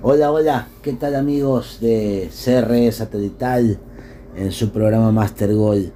[0.00, 3.80] Hola, hola, ¿qué tal amigos de CR Satelital
[4.36, 5.92] en su programa Master Goal?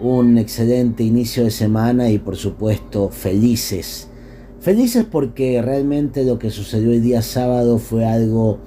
[0.00, 4.08] Un excelente inicio de semana y por supuesto felices.
[4.60, 8.58] Felices porque realmente lo que sucedió el día sábado fue algo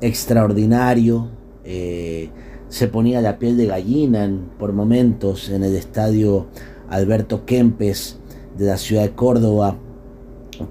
[0.00, 1.28] extraordinario.
[1.64, 2.30] Eh,
[2.70, 6.46] se ponía la piel de gallina por momentos en el estadio
[6.88, 8.18] Alberto Kempes
[8.56, 9.76] de la ciudad de Córdoba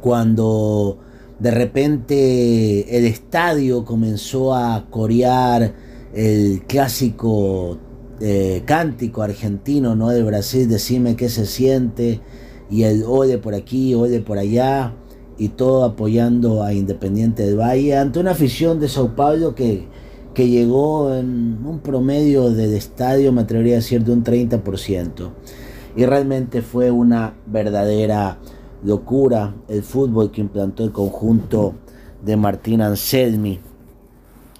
[0.02, 0.98] cuando
[1.40, 5.74] de repente el estadio comenzó a corear
[6.14, 7.78] el clásico
[8.20, 10.10] eh, cántico argentino ¿no?
[10.10, 12.20] de Brasil, decime qué se siente,
[12.70, 14.94] y el ole por aquí, ole por allá,
[15.38, 19.88] y todo apoyando a Independiente del Valle, ante una afición de Sao Paulo que,
[20.34, 25.32] que llegó en un promedio del estadio, me atrevería a decir, de un 30%.
[25.96, 28.40] Y realmente fue una verdadera
[28.84, 31.76] locura el fútbol que implantó el conjunto
[32.24, 33.60] de Martín Anselmi,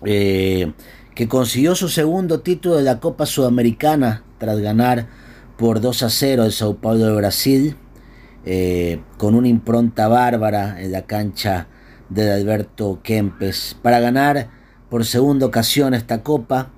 [0.04, 0.74] eh,
[1.16, 5.08] que consiguió su segundo título de la Copa Sudamericana tras ganar
[5.58, 7.76] por 2 a 0 el Sao Paulo de Brasil,
[8.46, 11.68] eh, con una impronta bárbara en la cancha
[12.10, 14.50] de Alberto Kempes, para ganar
[14.90, 16.72] por segunda ocasión esta Copa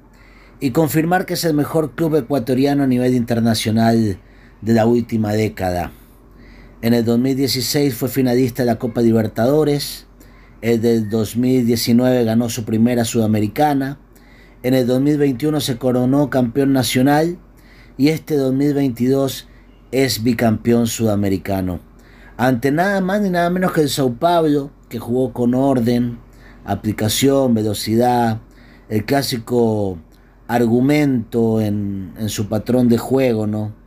[0.59, 4.19] y confirmar que es el mejor club ecuatoriano a nivel internacional
[4.61, 5.91] de la última década.
[6.83, 10.07] En el 2016 fue finalista de la Copa Libertadores.
[10.61, 13.99] El del 2019 ganó su primera sudamericana.
[14.63, 17.37] En el 2021 se coronó campeón nacional.
[17.97, 19.47] Y este 2022
[19.91, 21.81] es bicampeón sudamericano.
[22.35, 26.17] Ante nada más ni nada menos que el Sao Paulo, que jugó con orden,
[26.65, 28.41] aplicación, velocidad,
[28.89, 29.99] el clásico
[30.47, 33.80] argumento en, en su patrón de juego, ¿no?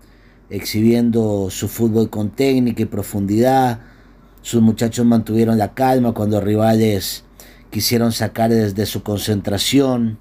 [0.51, 3.81] Exhibiendo su fútbol con técnica y profundidad.
[4.43, 7.25] Sus muchachos mantuvieron la calma cuando rivales
[7.71, 10.19] quisieron sacar desde su concentración.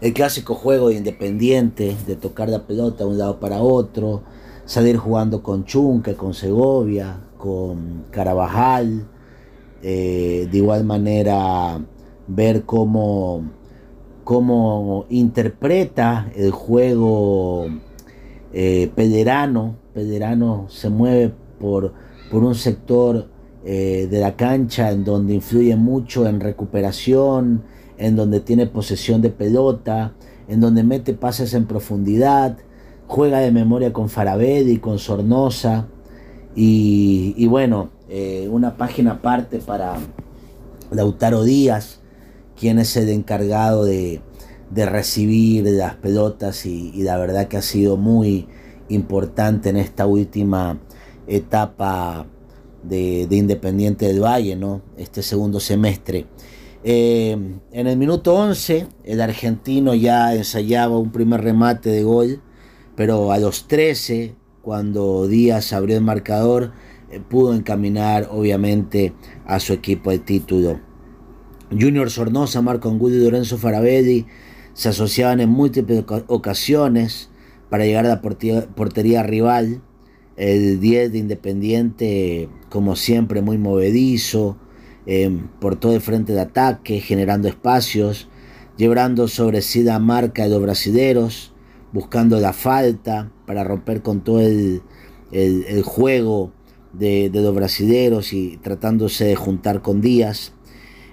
[0.00, 4.22] El clásico juego de Independiente, de tocar la pelota de un lado para otro,
[4.64, 9.06] salir jugando con Chunque, con Segovia, con Carabajal.
[9.82, 11.80] Eh, de igual manera,
[12.26, 13.44] ver cómo,
[14.24, 17.68] cómo interpreta el juego
[18.58, 21.30] eh, Pederano, Pederano se mueve
[21.60, 21.92] por,
[22.30, 23.28] por un sector
[23.66, 27.64] eh, de la cancha en donde influye mucho en recuperación,
[27.98, 30.14] en donde tiene posesión de pelota,
[30.48, 32.56] en donde mete pases en profundidad,
[33.06, 35.88] juega de memoria con Farabedi, con Sornosa,
[36.54, 39.98] y, bueno, eh, una página aparte para
[40.90, 42.00] Lautaro Díaz,
[42.58, 44.22] quien es el encargado de,
[44.70, 48.46] de recibir las pelotas y, la verdad que ha sido muy
[48.88, 50.78] importante en esta última
[51.26, 52.26] etapa
[52.82, 54.82] de, Independiente del Valle, ¿no?
[54.96, 56.26] este segundo semestre.
[56.84, 57.36] Eh,
[57.72, 62.42] en el minuto 11 el argentino ya ensayaba un primer remate de gol,
[62.94, 66.72] pero a los 13, cuando Díaz abrió el marcador,
[67.10, 69.14] eh, pudo encaminar obviamente
[69.46, 70.80] a su equipo el título.
[71.70, 74.26] Junior Sornosa, Marco Angulo y Lorenzo Farabelli
[74.76, 77.30] se asociaban en múltiples ocasiones
[77.70, 79.80] para llegar a la portería, rival.
[80.36, 84.58] El 10 de Independiente, como siempre, muy movedizo,
[85.06, 88.28] eh, por todo el frente de ataque, generando espacios,
[88.76, 91.54] llevando sobre sí la marca de los brasileros,
[91.94, 94.82] buscando la falta para romper con todo el,
[95.84, 96.52] juego
[96.92, 100.52] de, de, los brasileros y tratándose de juntar con Díaz.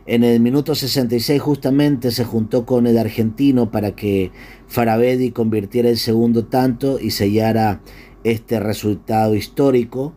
[0.06, 4.31] En el minuto 66 justamente se juntó con el argentino para que
[4.68, 7.81] Farabedi convirtiera el segundo tanto y sellara
[8.25, 10.13] este resultado histórico.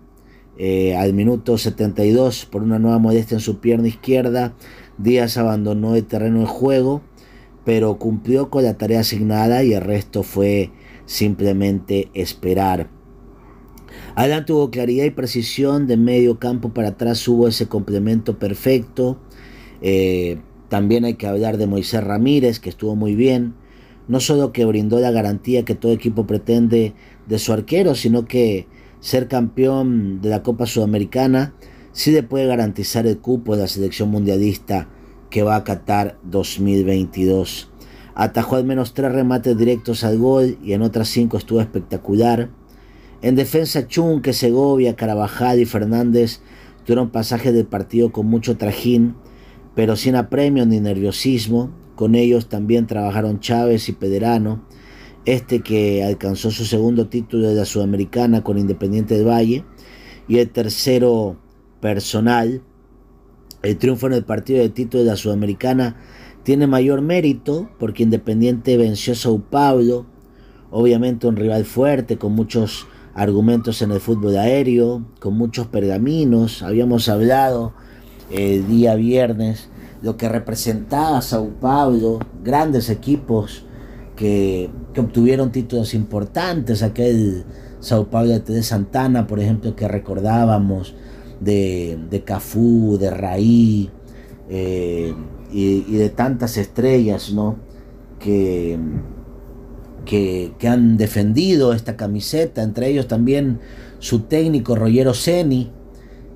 [0.58, 4.54] Eh, al minuto 72, por una nueva modestia en su pierna izquierda,
[4.98, 7.02] Díaz abandonó el terreno de juego,
[7.64, 10.72] pero cumplió con la tarea asignada y el resto fue
[11.04, 12.90] simplemente esperar.
[14.16, 19.20] Adán tuvo claridad y precisión de medio campo para atrás, hubo ese complemento perfecto.
[19.82, 20.38] Eh,
[20.68, 23.54] también hay que hablar de Moisés Ramírez, que estuvo muy bien.
[24.08, 26.94] No solo que brindó la garantía que todo equipo pretende
[27.26, 28.66] de su arquero, sino que
[29.00, 31.54] ser campeón de la Copa Sudamericana
[31.92, 34.88] sí le puede garantizar el cupo de la selección mundialista
[35.30, 37.70] que va a Qatar 2022.
[38.14, 42.50] Atajó al menos tres remates directos al gol y en otras cinco estuvo espectacular.
[43.22, 46.40] En defensa Chunque, Segovia, Carabajal y Fernández
[46.84, 49.14] tuvieron pasajes del partido con mucho trajín
[49.76, 51.70] pero sin apremio ni nerviosismo.
[51.94, 54.66] Con ellos también trabajaron Chávez y Pederano,
[55.24, 59.64] este que alcanzó su segundo título de la Sudamericana con Independiente del Valle,
[60.28, 61.36] y el tercero
[61.80, 62.62] personal,
[63.62, 65.96] el triunfo en el partido de título de la Sudamericana
[66.42, 70.06] tiene mayor mérito porque Independiente venció a Sao Paulo,
[70.70, 76.62] obviamente un rival fuerte con muchos argumentos en el fútbol aéreo, con muchos pergaminos.
[76.62, 77.74] Habíamos hablado
[78.30, 79.68] el día viernes
[80.02, 83.64] lo que representaba Sao Paulo, grandes equipos
[84.14, 87.44] que, obtuvieron títulos importantes, aquel
[87.80, 90.94] Sao Paulo de Santana, por ejemplo, que recordábamos,
[91.40, 93.90] de, de Cafú, de Raí
[94.48, 95.14] eh,
[95.52, 97.56] y, de tantas estrellas ¿no?
[98.18, 98.78] que,
[100.04, 103.60] que, han defendido esta camiseta, entre ellos también
[103.98, 105.70] su técnico Rogero Seni,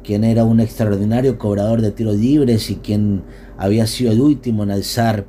[0.03, 3.23] quien era un extraordinario cobrador de tiros libres y quien
[3.59, 5.27] había sido el último en alzar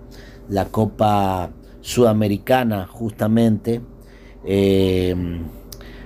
[0.50, 1.52] la Copa
[1.82, 3.82] Sudamericana justamente.
[4.46, 5.16] Eh,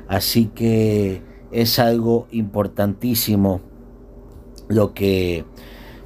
[0.08, 1.22] así que
[1.52, 3.62] es algo importantísimo
[4.68, 5.46] lo que,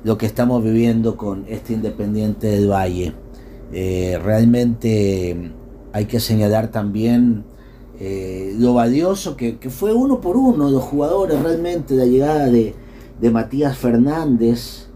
[0.04, 3.14] lo que estamos viviendo con este Independiente del Valle.
[3.72, 5.52] Eh, realmente
[5.94, 7.46] hay que señalar también
[8.00, 12.76] eh, lo valioso que, fue uno por uno los jugadores realmente la llegada de,
[13.32, 14.88] Matías Fernández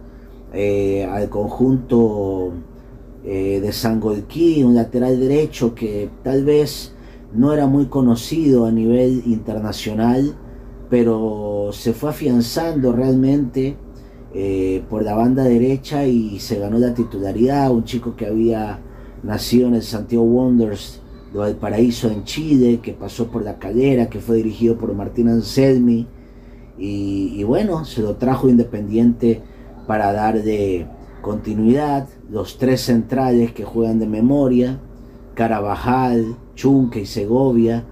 [0.53, 2.53] eh, al conjunto
[3.23, 6.93] de Sangolquí, un lateral derecho que tal vez
[7.33, 10.35] no era muy conocido a nivel internacional,
[10.89, 13.75] pero se fue afianzando realmente
[14.35, 17.71] eh, por la banda derecha y se ganó la titularidad.
[17.71, 18.79] Un chico que había
[19.23, 21.01] nacido en el Santiago Wonders
[21.33, 26.07] de Paraíso en Chile, que pasó por la calera, que fue dirigido por Martín Anselmi.
[26.77, 29.41] Y, y bueno, se lo trajo Independiente
[29.87, 30.87] para dar de
[31.21, 32.07] continuidad.
[32.29, 34.79] Los tres centrales que juegan de memoria,
[35.33, 37.83] Carabajal, Chunque y Segovia,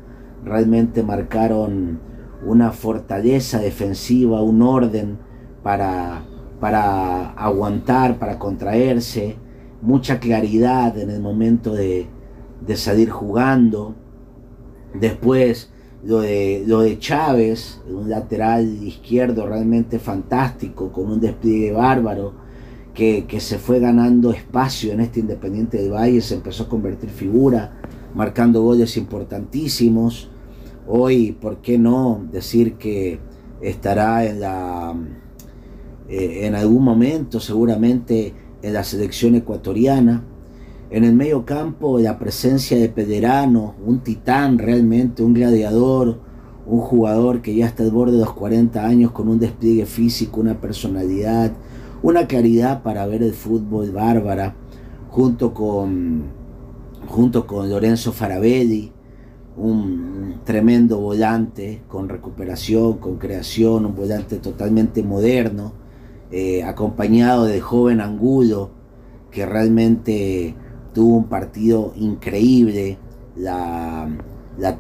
[0.46, 2.00] realmente marcaron
[2.46, 5.18] una fortaleza defensiva, un orden
[5.64, 6.24] para,
[6.60, 9.36] para aguantar, para contraerse,
[9.82, 12.08] mucha claridad en el momento de,
[12.76, 13.96] salir jugando.
[14.94, 15.72] Después
[16.04, 22.34] lo de, lo de Chávez, un lateral izquierdo realmente fantástico, con un despliegue bárbaro,
[22.94, 27.10] que, que, se fue ganando espacio en este Independiente del Valle, se empezó a convertir
[27.10, 27.80] figura,
[28.14, 30.30] marcando goles importantísimos.
[30.88, 33.20] Hoy, ¿por qué no decir que
[33.62, 34.96] estará en la
[36.12, 40.26] eh, en algún momento seguramente en la selección ecuatoriana?
[40.92, 46.20] En el medio campo la presencia de Pederano, un titán realmente, un gladiador,
[46.66, 50.42] un jugador que ya está al borde de los 40 años con un despliegue físico,
[50.42, 51.54] una personalidad,
[52.04, 54.58] una claridad para ver el fútbol bárbara,
[55.10, 56.24] junto con,
[57.08, 58.92] junto con Lorenzo Farabelli,
[59.56, 65.72] un tremendo volante con recuperación, con creación, un volante totalmente moderno,
[66.32, 68.72] eh, acompañado de joven Angulo,
[69.32, 70.54] que realmente
[70.94, 72.98] tuvo un partido increíble
[73.36, 74.10] la,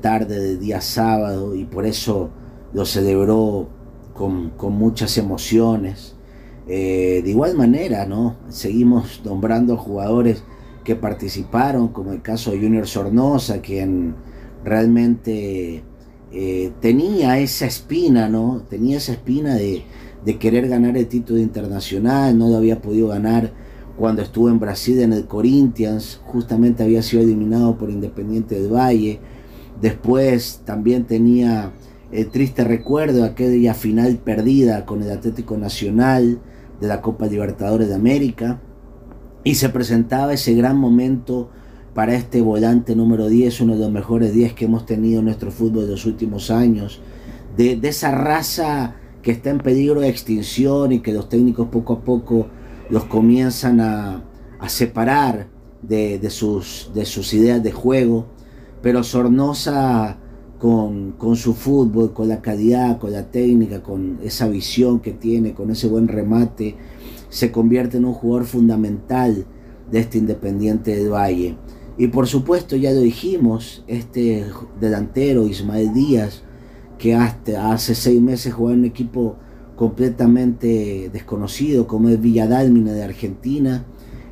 [0.01, 2.29] tarde del día sábado y por eso
[2.73, 3.67] lo celebró
[4.13, 6.15] con, muchas emociones.
[6.67, 8.37] Eh, de igual manera, ¿no?
[8.49, 10.43] Seguimos nombrando jugadores
[10.83, 14.15] que participaron, como el caso de Junior Sornosa, quien
[14.63, 15.83] realmente
[16.31, 18.63] eh, tenía esa espina, ¿no?
[18.69, 19.83] Tenía esa espina de,
[20.39, 23.51] querer ganar el título internacional, no lo había podido ganar
[23.97, 29.19] cuando estuvo en Brasil en el Corinthians, justamente había sido eliminado por Independiente del Valle.
[29.81, 31.71] Después también tenía
[32.11, 36.39] el triste recuerdo de aquella final perdida con el Atlético Nacional
[36.79, 38.61] de la Copa Libertadores de América.
[39.43, 41.49] Y se presentaba ese gran momento
[41.93, 45.51] para este volante número 10, uno de los mejores 10 que hemos tenido en nuestro
[45.51, 47.01] fútbol de los últimos años,
[47.57, 52.01] de, esa raza que está en peligro de extinción y que los técnicos poco a
[52.01, 52.47] poco
[52.91, 54.23] los comienzan a,
[54.67, 55.47] separar
[55.81, 58.27] de, sus, de sus ideas de juego,
[58.83, 60.17] pero Sornosa
[60.59, 65.53] con, con su fútbol, con la calidad, con la técnica, con esa visión que tiene,
[65.53, 66.75] con ese buen remate,
[67.29, 69.45] se convierte en un jugador fundamental
[69.89, 71.57] de este Independiente del Valle.
[71.97, 74.45] Y por supuesto, ya lo dijimos, este
[74.79, 76.43] delantero Ismael Díaz,
[76.97, 79.37] que hace seis meses jugaba en un equipo
[79.81, 83.83] completamente desconocido como es Villadalmina de Argentina,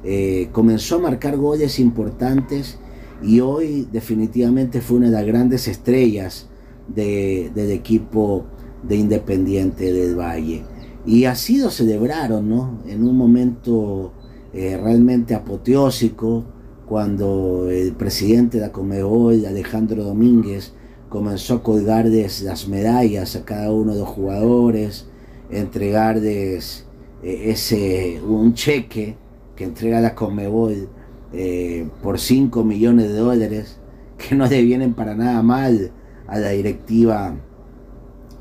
[0.03, 2.77] eh, comenzó a marcar goles importantes
[3.23, 6.49] y hoy definitivamente fue una de las grandes estrellas
[6.87, 8.45] del equipo
[8.83, 10.65] de Independiente del Valle.
[11.03, 12.83] Y así lo celebraron, ¿no?
[12.85, 14.13] En un momento
[14.53, 16.45] eh, realmente apoteósico,
[16.85, 20.73] cuando el presidente de la Comebol, Alejandro Domínguez,
[21.09, 25.08] comenzó a colgarles las medallas a cada uno de los jugadores,
[25.49, 26.85] entregarles
[27.23, 29.15] eh, ese, un cheque
[29.55, 30.89] que entrega la Conmebol
[31.33, 33.79] eh, por 5 millones de dólares
[34.17, 35.91] que no le vienen para nada mal
[36.27, 37.35] a la directiva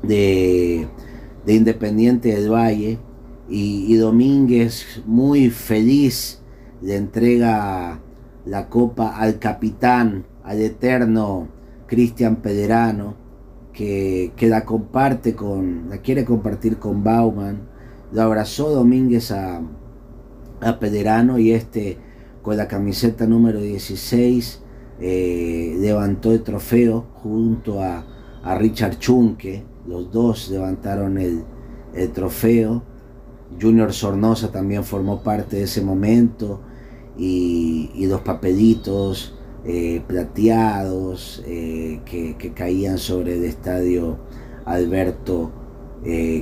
[0.03, 0.87] de,
[1.47, 2.99] Independiente del Valle.
[3.49, 6.39] Y, Domínguez muy feliz
[6.83, 7.99] le entrega
[8.45, 11.47] la copa al capitán, al eterno
[11.87, 13.15] Cristian Pederano,
[13.79, 17.61] que, la comparte con, la quiere compartir con Bauman.
[18.11, 19.61] Lo abrazó Domínguez a,
[20.59, 21.97] a Pederano y este
[22.41, 24.61] con la camiseta número 16
[24.99, 28.05] eh, levantó el trofeo junto a,
[28.57, 31.43] Richard Chunke, los dos levantaron el,
[32.13, 32.83] trofeo.
[33.61, 36.61] Junior Sornosa también formó parte de ese momento
[37.17, 44.17] y, los papelitos eh, plateados eh, que, caían sobre el estadio
[44.65, 45.51] Alberto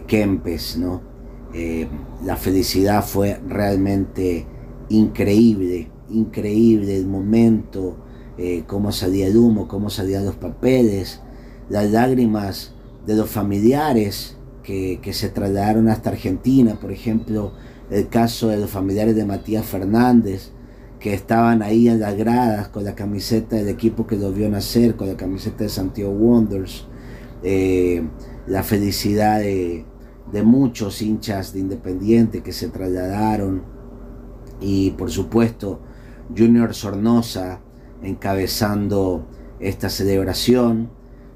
[0.05, 1.01] Kempes, ¿no?
[2.23, 4.45] la felicidad fue realmente
[4.89, 7.97] increíble, increíble el momento,
[8.37, 11.21] eh, cómo salía el humo, cómo salían los papeles,
[11.69, 12.73] las lágrimas
[13.05, 17.53] de los familiares que, se trasladaron hasta Argentina, por ejemplo,
[17.89, 20.51] el caso de los familiares de Matías Fernández,
[21.07, 24.97] que estaban ahí en las gradas con la camiseta del equipo que los vio nacer,
[24.97, 26.85] con la camiseta de Santiago Wonders,
[27.43, 28.03] eh,
[28.45, 29.85] la felicidad de,
[30.33, 33.63] de muchos hinchas de Independiente que se trasladaron
[34.59, 35.79] y por supuesto
[36.35, 37.61] Junior Sornosa
[38.03, 39.27] encabezando
[39.61, 40.89] esta celebración.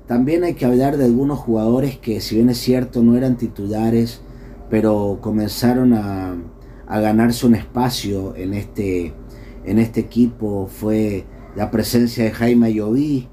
[0.06, 4.22] También hay que hablar de algunos jugadores que si bien es cierto no eran titulares,
[4.70, 6.36] pero comenzaron a,
[6.90, 9.14] ganarse un espacio en este,
[9.66, 10.68] en este equipo.
[10.68, 11.26] Fue
[11.56, 13.28] la presencia de Jaime Ayoví,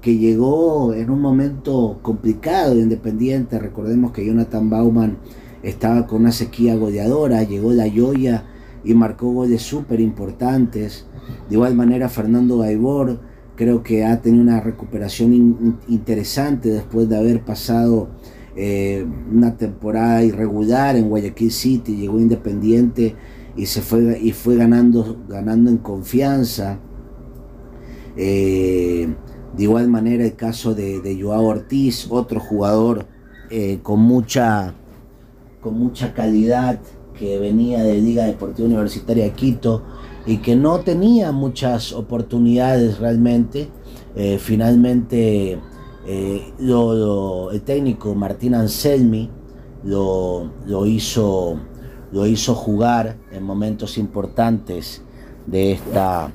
[0.00, 3.58] que llegó en un momento complicado de Independiente.
[3.58, 5.18] Recordemos que Jonathan Bauman
[5.62, 8.46] estaba con una sequía goleadora, llegó la Yoya
[8.84, 11.06] y marcó goles súper importantes.
[11.48, 13.20] De igual manera, Fernando Gaibor
[13.54, 18.08] creo que ha tenido una recuperación interesante después de haber pasado
[18.56, 23.14] eh, una temporada irregular en Guayaquil City, llegó Independiente
[23.56, 26.78] y se fue y fue ganando, ganando en confianza.
[28.16, 29.14] Eh,
[29.56, 33.06] de igual manera el caso de, Joao Ortiz, otro jugador
[33.50, 34.74] eh, con mucha
[35.60, 36.80] con mucha calidad
[37.18, 39.82] que venía de Liga Deportiva Universitaria de Quito
[40.26, 43.68] y que no tenía muchas oportunidades realmente.
[44.14, 45.58] Eh, finalmente
[46.06, 49.30] eh, el técnico Martín Anselmi
[49.84, 51.58] lo, lo, hizo,
[52.12, 55.02] lo hizo jugar en momentos importantes
[55.46, 56.32] de esta,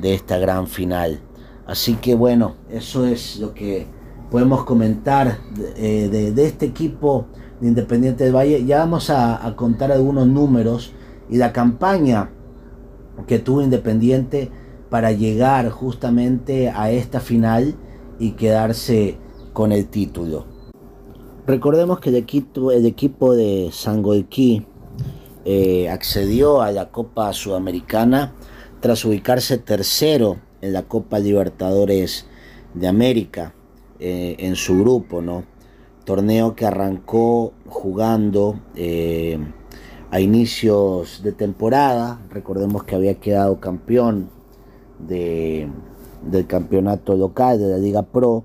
[0.00, 1.20] de esta gran final.
[1.66, 3.86] Así que bueno, eso es lo que
[4.30, 7.26] podemos comentar de, eh, de este equipo
[7.62, 8.64] Independiente del Valle.
[8.64, 10.92] Ya vamos a, contar algunos números
[11.30, 12.30] y la campaña
[13.26, 14.50] que tuvo Independiente
[14.90, 17.76] para llegar justamente a esta final
[18.18, 19.16] y quedarse
[19.52, 20.46] con el título.
[21.46, 24.66] Recordemos que el equipo, el equipo de Sangolquí
[25.44, 28.32] eh, accedió a la Copa Sudamericana
[28.78, 32.26] tras ubicarse tercero en la Copa Libertadores
[32.74, 33.52] de América
[33.98, 35.42] eh, en su grupo, ¿no?
[36.04, 39.36] torneo que arrancó jugando eh,
[40.12, 42.20] a inicios de temporada.
[42.30, 44.30] Recordemos que había quedado campeón
[45.00, 45.68] de,
[46.24, 48.44] del campeonato local de la Liga Pro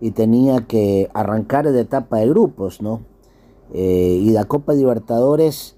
[0.00, 3.02] y tenía que arrancar de etapa de grupos, ¿no?
[3.74, 5.77] Y la Copa Libertadores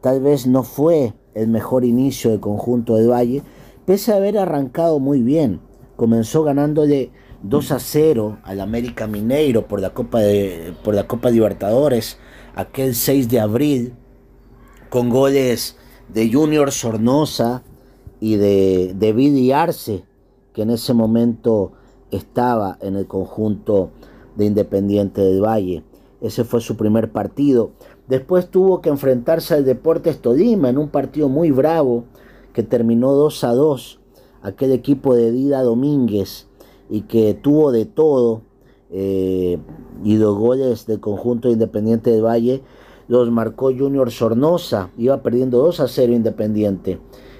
[0.00, 3.42] tal vez no fue el mejor inicio del conjunto del Valle,
[3.86, 5.60] pese a haber arrancado muy bien.
[5.96, 7.10] Comenzó ganándole
[7.42, 12.18] 2 a 0 al América Mineiro por la Copa, de, por la Copa Libertadores,
[12.54, 13.94] aquel 6 de abril,
[14.90, 15.76] con goles
[16.12, 17.62] de Junior Sornosa
[18.20, 20.04] y de, de Arce,
[20.52, 21.72] que en ese momento
[22.10, 23.90] estaba en el conjunto
[24.36, 25.84] de Independiente del Valle.
[26.20, 27.72] Ese fue su primer partido.
[28.08, 32.04] Después tuvo que enfrentarse al Deportes Tolima en un partido muy bravo
[32.54, 34.00] que terminó 2 a 2.
[34.42, 36.46] Aquel equipo de Dida Domínguez
[36.88, 38.42] y que tuvo de todo
[38.90, 39.58] eh,
[40.02, 42.62] y los goles del conjunto Independiente del Valle
[43.08, 46.98] los marcó Junior Sornosa, iba perdiendo 2 a 0 Independiente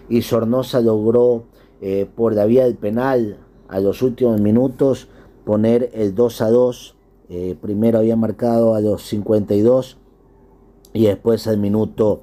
[0.09, 1.45] y Sornosa logró
[1.81, 5.09] eh, por la vía del penal a los últimos minutos
[5.45, 6.97] poner el 2 a 2,
[7.31, 9.99] eh, primero había marcado a los 52
[10.99, 12.23] y después al minuto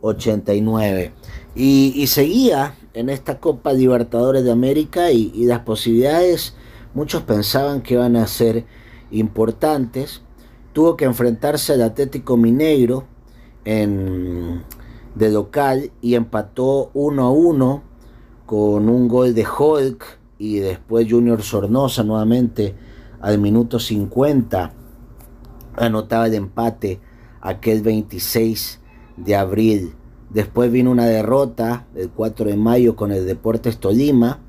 [0.00, 1.12] 89
[1.56, 6.54] y, seguía en esta Copa Libertadores de América y las posibilidades
[6.94, 8.64] muchos pensaban que iban a ser
[9.10, 10.22] importantes.
[10.72, 13.04] Tuvo que enfrentarse al Atlético Mineiro
[13.64, 14.62] en,
[15.16, 17.82] de local y empató 1 a 1
[18.46, 20.04] con un gol de Hulk
[20.38, 22.76] y después Junior Sornosa nuevamente
[23.20, 24.72] al minuto 50
[25.76, 27.00] anotaba el empate
[27.42, 28.80] aquel 26
[29.16, 29.94] de abril.
[30.30, 34.40] Después vino una derrota el 4 de mayo con el Deportes Tolima,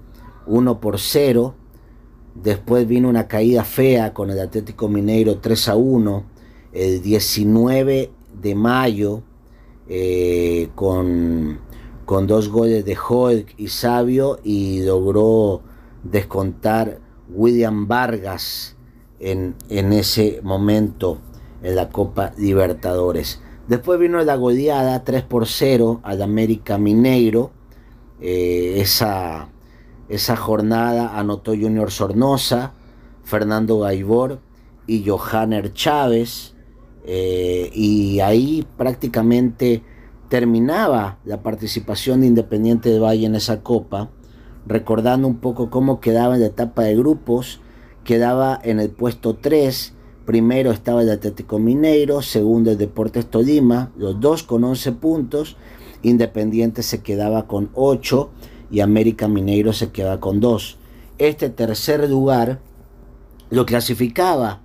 [0.47, 1.55] 1 por 0.
[2.35, 6.23] Después vino una caída fea con el Atlético Mineiro 3 a 1.
[6.71, 9.23] El 19 de mayo
[9.89, 11.59] eh, con,
[12.05, 15.61] con dos goles de Hulk y Sabio y logró
[16.03, 18.75] descontar William Vargas
[19.19, 21.19] en, en ese momento
[21.63, 23.41] en la Copa Libertadores.
[23.67, 27.51] Después vino la goleada 3 por 0 al América Mineiro.
[28.19, 29.49] Eh, esa,
[30.09, 32.73] esa jornada anotó Junior Sornosa,
[33.23, 34.39] Fernando Gaibor
[34.85, 36.53] y Johanner Chávez.
[37.05, 39.81] Eh, y ahí prácticamente
[40.29, 44.09] terminaba la participación de Independiente de Valle en esa copa,
[44.65, 47.61] recordando un poco cómo quedaba en la etapa de grupos,
[48.03, 49.93] quedaba en el puesto 3,
[50.25, 55.57] primero estaba el Atlético Mineiro, segundo el Deportes Tolima, los dos con 11 puntos,
[56.03, 58.29] Independiente se quedaba con 8
[58.69, 60.77] y América Mineiro se quedaba con 2.
[61.17, 62.59] Este tercer lugar
[63.49, 64.61] lo clasificaba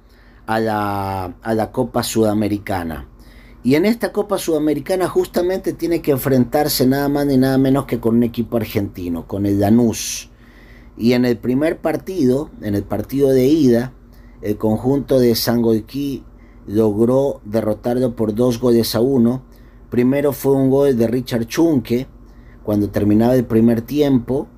[0.46, 3.06] a la, a la Copa Sudamericana.
[3.62, 8.00] Y en esta Copa Sudamericana justamente tiene que enfrentarse nada más ni nada menos que
[8.00, 10.30] con un equipo argentino, con el Lanús.
[10.96, 13.92] Y en el primer partido, en el partido de ida,
[14.42, 16.24] el conjunto de Sangoiki
[16.66, 19.42] logró derrotarlo por dos goles a uno.
[19.90, 22.06] Primero fue un gol de Richard Chunke
[22.62, 24.48] cuando terminaba el primer tiempo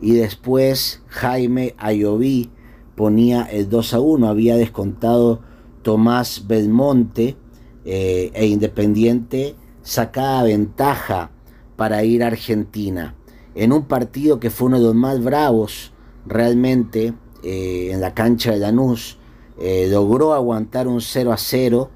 [0.00, 2.50] y después Jaime Ayoví
[2.96, 4.28] ponía el 2 a 1.
[4.28, 5.40] Había descontado
[5.82, 7.36] Tomás Belmonte
[7.84, 11.30] eh, e Independiente sacaba ventaja
[11.76, 13.14] para ir a Argentina.
[13.54, 15.92] En un partido que fue uno de los más bravos
[16.26, 19.19] realmente eh, en la cancha de Lanús,
[19.60, 21.90] eh, logró aguantar un 0 a 0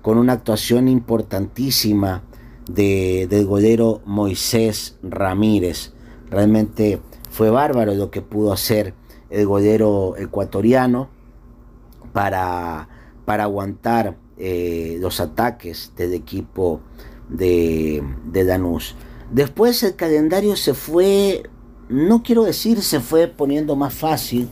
[0.00, 2.22] con una actuación importantísima
[2.66, 5.92] de, del golero Moisés Ramírez.
[6.30, 8.94] Realmente fue bárbaro lo que pudo hacer
[9.28, 11.10] el golero ecuatoriano
[12.12, 12.88] para,
[13.26, 16.80] para aguantar eh, los ataques del equipo
[17.28, 18.96] de, de Danús.
[19.30, 21.42] Después el calendario se fue,
[21.88, 24.48] no quiero decir se fue poniendo más fácil,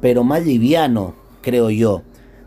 [0.00, 2.02] pero más liviano, creo yo.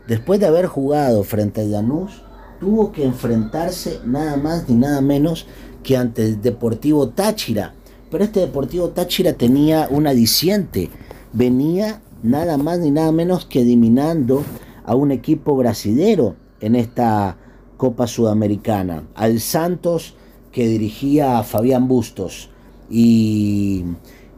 [0.08, 2.22] Después de haber jugado frente al Danús,
[2.60, 5.46] tuvo que enfrentarse nada más ni nada menos
[5.82, 7.74] que ante el Deportivo Táchira.
[8.10, 10.90] Pero este Deportivo Táchira tenía un adiciente.
[11.32, 14.42] Venía nada más ni nada menos que eliminando
[14.84, 17.36] a un equipo brasilero en esta
[17.76, 20.14] Copa Sudamericana, al Santos
[20.52, 22.50] que dirigía a Fabián Bustos.
[22.88, 23.84] Y,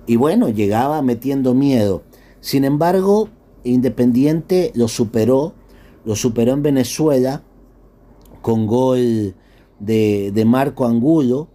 [0.07, 2.03] y bueno, llegaba metiendo miedo.
[2.41, 3.29] Sin embargo,
[3.69, 5.55] Independiente lo superó,
[6.05, 7.43] lo superó en Venezuela
[8.43, 9.35] con gol
[9.79, 11.49] de, Marco Angulo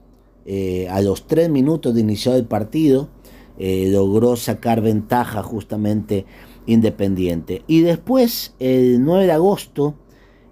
[0.45, 3.10] eh, a los tres minutos de iniciar el partido.
[3.58, 6.26] Eh, logró sacar ventaja justamente
[6.65, 7.63] Independiente.
[7.67, 9.95] Y después, el 9 de agosto,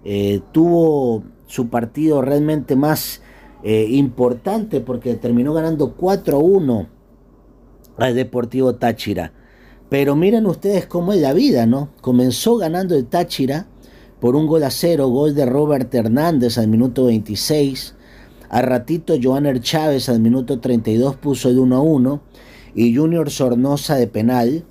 [0.04, 3.22] eh, tuvo su partido realmente más
[3.64, 6.88] importante porque terminó ganando 4 a 1
[7.96, 9.32] al Deportivo Táchira.
[9.92, 11.90] Pero miren ustedes cómo es la vida, ¿no?
[12.00, 13.66] Comenzó ganando el Táchira
[14.20, 17.94] por un gol a cero, gol de Robert Hernández al minuto 26.
[18.48, 22.22] A ratito Joaner Chávez al minuto 32 puso el 1 a 1
[22.74, 24.64] y Junior Sornosa de penal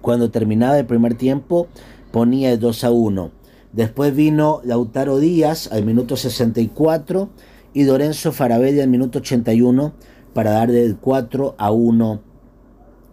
[0.00, 1.66] cuando terminaba el primer tiempo
[2.12, 3.32] ponía el 2 a 1.
[3.72, 7.30] Después vino Lautaro Díaz al minuto 64
[7.74, 9.92] y Lorenzo Farabelli al minuto 81
[10.32, 12.30] para darle el 4 a 1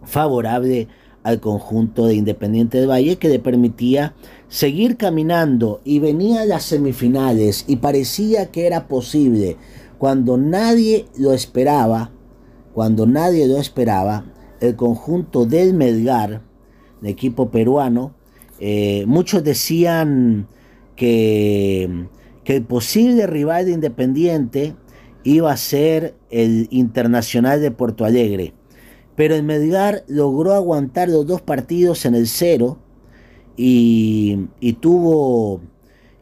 [0.04, 0.88] favorable
[1.28, 4.14] al conjunto de Independiente de Valle que le permitía
[4.48, 9.58] seguir caminando y venía a las semifinales y parecía que era posible
[9.98, 12.10] cuando nadie lo esperaba,
[12.72, 14.24] cuando nadie lo esperaba,
[14.60, 16.40] el conjunto del Melgar,
[17.02, 18.14] el equipo peruano,
[18.58, 20.48] eh, muchos decían
[20.96, 22.06] que,
[22.42, 24.74] que el posible rival de Independiente
[25.24, 28.54] iba a ser el Internacional de Porto Alegre.
[29.18, 32.78] Pero el Medgar logró aguantar los dos partidos en el cero
[33.56, 34.46] y,
[34.80, 35.60] tuvo,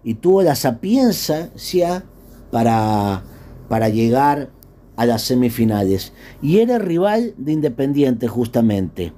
[0.03, 2.05] y tuvo la sapiencia
[2.51, 3.23] para,
[3.69, 4.51] para llegar
[4.97, 6.13] a las semifinales.
[6.43, 9.13] Y era rival de Independiente justamente,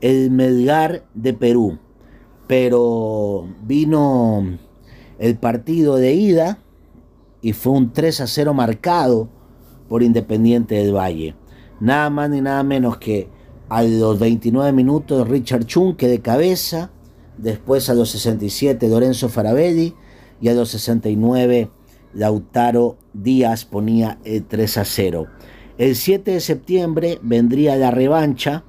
[0.00, 1.78] el Medgar de Perú
[2.52, 4.58] pero vino
[5.18, 6.58] el partido de ida,
[7.40, 9.30] y fue un 3 a 0 marcado
[9.88, 11.34] por Independiente del Valle.
[11.82, 13.26] Nada más ni nada menos que
[13.68, 16.92] a los 29 minutos Richard Chunque de cabeza,
[17.38, 19.92] después a los 67 Lorenzo Farabelli
[20.40, 21.70] y a los 69
[22.14, 25.26] Lautaro Díaz ponía el 3 a 0.
[25.76, 28.62] El 7 de septiembre vendría la revancha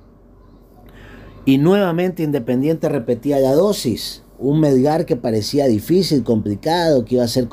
[1.45, 4.23] y nuevamente Independiente repetía la dosis.
[4.39, 7.47] Un Medgar que parecía difícil, complicado, que iba a ser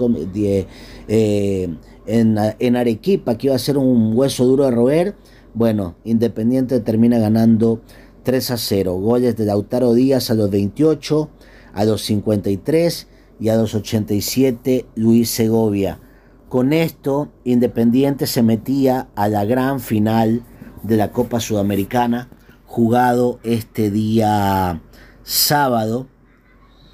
[1.07, 1.69] eh,
[2.07, 5.15] en, en Arequipa, que iba a ser un hueso duro de roer.
[5.53, 7.83] Bueno, Independiente termina ganando
[8.23, 8.95] 3 a 0.
[8.95, 11.29] Goles de Lautaro Díaz a los 28,
[11.73, 13.09] a los 53
[13.41, 15.99] y a los 87 Luis Segovia.
[16.49, 20.43] Con esto, Independiente se metía a la gran final
[20.83, 22.29] de la Copa Sudamericana,
[22.67, 24.83] jugado este día
[25.25, 26.07] sábado.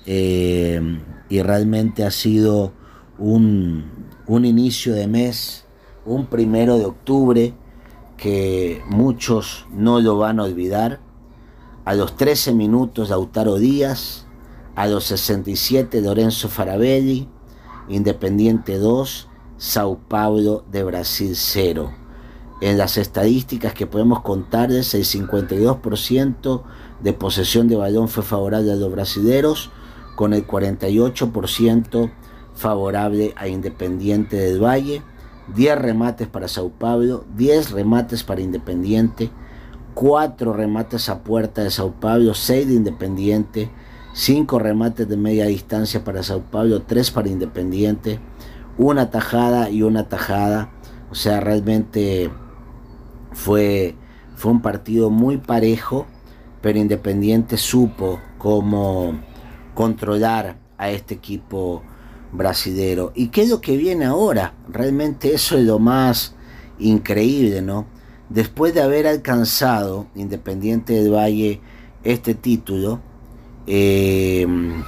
[0.07, 0.81] Eh,
[1.29, 2.73] y realmente ha sido
[3.19, 3.85] un,
[4.27, 5.65] un inicio de mes,
[6.05, 7.55] un primero de octubre,
[8.17, 11.01] que muchos no lo van a olvidar.
[11.85, 14.27] A los 13 minutos Lautaro Díaz,
[14.75, 17.29] a los 67 Lorenzo Farabelli,
[17.89, 21.93] Independiente 2, Sao Paulo de Brasil 0.
[22.61, 26.63] En las estadísticas que podemos contarles, el 52%
[27.03, 29.71] de posesión de balón fue favorable a los brasileros,
[30.17, 32.11] con el 48%
[32.55, 35.03] favorable a Independiente del Valle,
[35.55, 39.31] 10 remates para Sao Paulo, 10 remates para Independiente,
[39.95, 43.71] 4 remates a puerta de Sao Paulo, 6 de Independiente,
[44.17, 48.19] cinco remates de media distancia para Sao Paulo, tres para Independiente,
[48.79, 50.71] una tajada y una tajada.
[51.11, 52.31] O sea, realmente
[53.33, 53.95] fue,
[54.35, 56.07] fue un partido muy parejo,
[56.63, 59.13] pero Independiente supo cómo
[59.75, 61.83] controlar a este equipo
[62.37, 63.13] brasilero.
[63.15, 64.55] ¿Y qué es lo que viene ahora?
[64.69, 66.35] Realmente eso es lo más
[66.79, 67.87] increíble, ¿no?
[68.29, 71.61] Después de haber alcanzado Independiente del Valle
[72.03, 73.01] este título,
[73.69, 74.85] Em,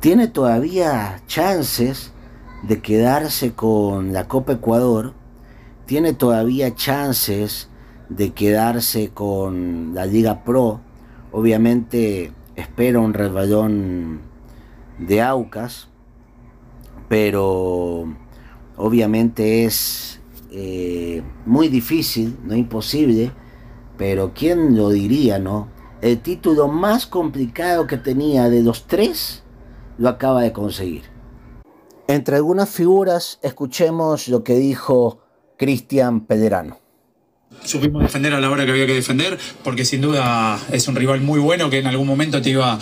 [0.00, 2.12] tiene todavía chances
[2.62, 5.12] de quedarse con la Copa Ecuador,
[5.84, 7.68] tiene todavía chances
[8.08, 10.80] de quedarse con la Liga Pro,
[11.32, 14.20] obviamente espera un resbalón
[14.98, 15.88] de Aucas,
[17.08, 18.06] pero
[18.76, 23.32] obviamente es eh, muy difícil, no imposible,
[23.96, 25.68] pero ¿quién lo diría, no?
[26.02, 29.42] el título más complicado que tenía de los tres,
[29.98, 31.04] lo acaba de conseguir.
[32.06, 35.20] Entre algunas figuras, escuchemos lo que dijo
[35.56, 36.78] Cristian Pederano.
[37.64, 41.20] Supimos defender a la hora que había que defender, porque sin duda es un rival
[41.20, 42.78] muy bueno que en algún momento te iba,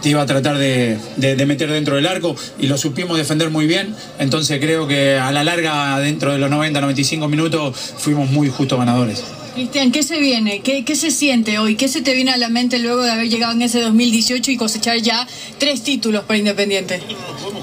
[0.00, 3.66] te iba a tratar de, de, meter dentro del arco y lo supimos defender muy
[3.66, 3.94] bien.
[4.18, 9.24] Entonces creo que a la larga, dentro de los 90-95 minutos, fuimos muy justos ganadores.
[9.54, 10.60] Cristian, ¿qué se viene?
[10.60, 11.74] ¿Qué, ¿Qué, se siente hoy?
[11.74, 14.56] ¿Qué se te viene a la mente luego de haber llegado en ese 2018 y
[14.56, 15.26] cosechar ya
[15.58, 17.00] tres títulos para Independiente?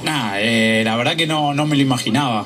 [0.03, 2.45] Nada, eh, la verdad que no, no me lo imaginaba.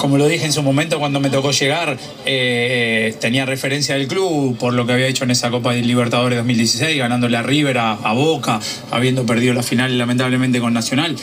[0.00, 4.56] Como lo dije en su momento cuando me tocó llegar, eh, tenía referencia del club
[4.56, 8.12] por lo que había hecho en esa Copa de Libertadores 2016, ganándole a River, a,
[8.14, 8.60] Boca,
[8.90, 11.16] habiendo perdido la final lamentablemente con Nacional.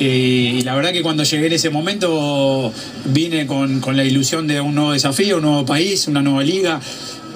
[0.00, 2.72] Y, la verdad que cuando llegué en ese momento
[3.04, 6.80] vine con, con, la ilusión de un nuevo desafío, un nuevo país, una nueva liga,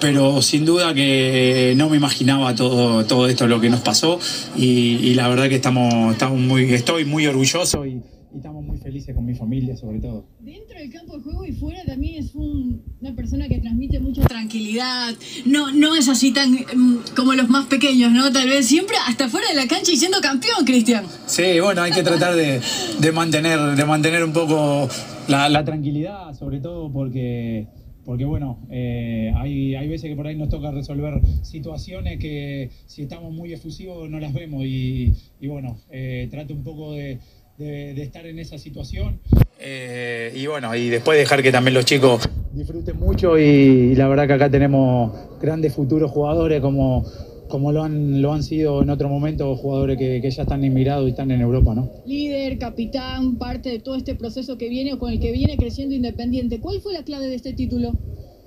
[0.01, 4.19] pero sin duda que no me imaginaba todo, todo esto lo que nos pasó
[4.57, 8.01] y, y la verdad que estamos, estamos muy, estoy muy orgulloso y,
[8.39, 10.25] y estamos muy felices con mi familia sobre todo.
[10.41, 14.23] Dentro del campo de juego y fuera también es un, una persona que transmite mucha
[14.23, 18.33] tranquilidad, no, no es así tan um, como los más pequeños, ¿no?
[18.33, 21.05] Tal vez siempre hasta fuera de la cancha y siendo campeón, Cristian.
[21.27, 22.61] Sí, bueno, hay que tratar de,
[23.01, 24.89] de, mantener, de mantener un poco
[25.29, 27.67] la, la tranquilidad, sobre todo porque
[28.09, 33.03] porque bueno, eh, hay, hay veces que por ahí nos toca resolver situaciones que si
[33.03, 37.19] estamos muy efusivos no las vemos y, y bueno, eh, trato un poco de,
[37.59, 39.21] de, de estar en esa situación.
[39.61, 44.09] Eh, y bueno, y después dejar que también los chicos disfruten mucho y, y, la
[44.09, 47.05] verdad que acá tenemos grandes futuros jugadores como,
[47.49, 51.07] como lo han, lo han sido en otro momento jugadores que, que ya están emigrados
[51.09, 51.91] y están en Europa, ¿no?
[52.07, 55.95] Líder, capitán, parte de todo este proceso que viene o con el que viene creciendo
[55.95, 56.61] Independiente.
[56.61, 57.93] ¿Cuál fue la clave de este título?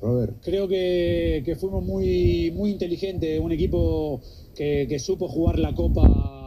[0.02, 0.38] Robert.
[0.41, 4.21] Creo que, que fuimos muy, muy inteligentes, un equipo
[4.56, 6.40] que, que supo jugar la Copa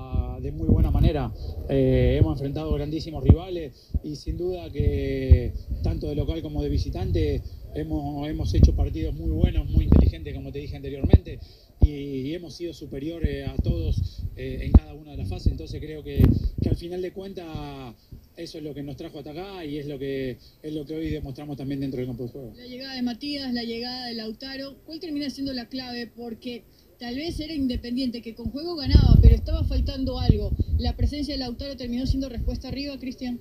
[0.44, 1.33] de muy buena manera.
[1.70, 7.42] Eh, hemos enfrentado grandísimos rivales y sin duda que tanto de local como de visitante
[7.74, 11.40] hemos, hemos hecho partidos muy buenos, muy inteligentes, como te dije anteriormente,
[11.80, 15.50] y, hemos sido superiores a todos eh, en cada una de las fases.
[15.50, 16.22] Entonces creo que,
[16.61, 17.46] que al final de cuentas
[18.37, 20.94] eso es lo que nos trajo hasta acá y es lo que es lo que
[20.94, 22.52] hoy demostramos también dentro del campo de juego.
[22.57, 26.07] La llegada de Matías, la llegada de Lautaro, ¿cuál termina siendo la clave?
[26.09, 26.64] Porque
[26.98, 30.52] tal vez era Independiente, que con juego ganaba, pero estaba faltando algo.
[30.78, 33.40] ¿La presencia de Lautaro terminó siendo respuesta arriba, Cristian?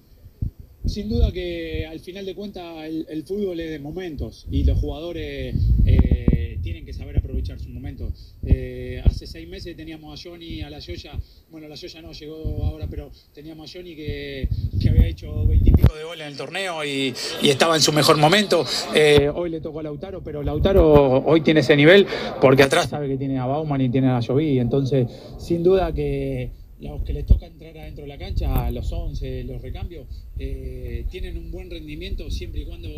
[0.86, 5.56] Sin duda que al final de cuentas el, fútbol es de momentos y los jugadores
[5.86, 8.36] eh, tienen que saber aprovechar sus momentos.
[8.45, 11.12] Eh, hace seis meses teníamos a Johnny, a la Yoya,
[11.51, 14.47] bueno, la Yoya no llegó ahora, pero teníamos a Johnny que,
[14.89, 18.65] había hecho veintipico de goles en el torneo y, estaba en su mejor momento.
[18.95, 22.08] Eh, hoy le tocó a Lautaro, pero Lautaro hoy tiene ese nivel
[22.41, 26.51] porque atrás sabe que tiene a Bauman y tiene a Jovi, entonces sin duda que
[26.84, 30.06] los que les toca entrar adentro de la cancha, los 11, los recambios,
[30.38, 32.89] eh, tienen un buen rendimiento siempre y cuando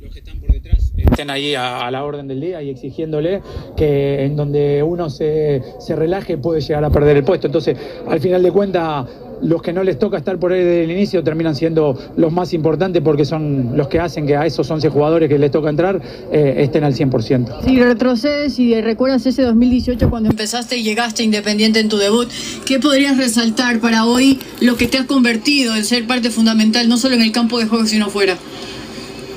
[0.00, 3.42] los que están por detrás estén ahí a, la orden del día y exigiéndole
[3.76, 7.46] que en donde uno se, se relaje puede llegar a perder el puesto.
[7.46, 7.76] Entonces,
[8.06, 9.06] al final de cuentas,
[9.42, 12.52] los que no les toca estar por ahí desde el inicio terminan siendo los más
[12.52, 16.00] importantes porque son los que hacen que a esos 11 jugadores que les toca entrar
[16.32, 17.64] eh, estén al 100%.
[17.64, 22.28] Si retrocedes y recuerdas ese 2018 cuando empezaste y llegaste Independiente en tu debut,
[22.64, 26.96] ¿qué podrías resaltar para hoy lo que te has convertido en ser parte fundamental no
[26.96, 28.36] solo en el campo de juego sino fuera?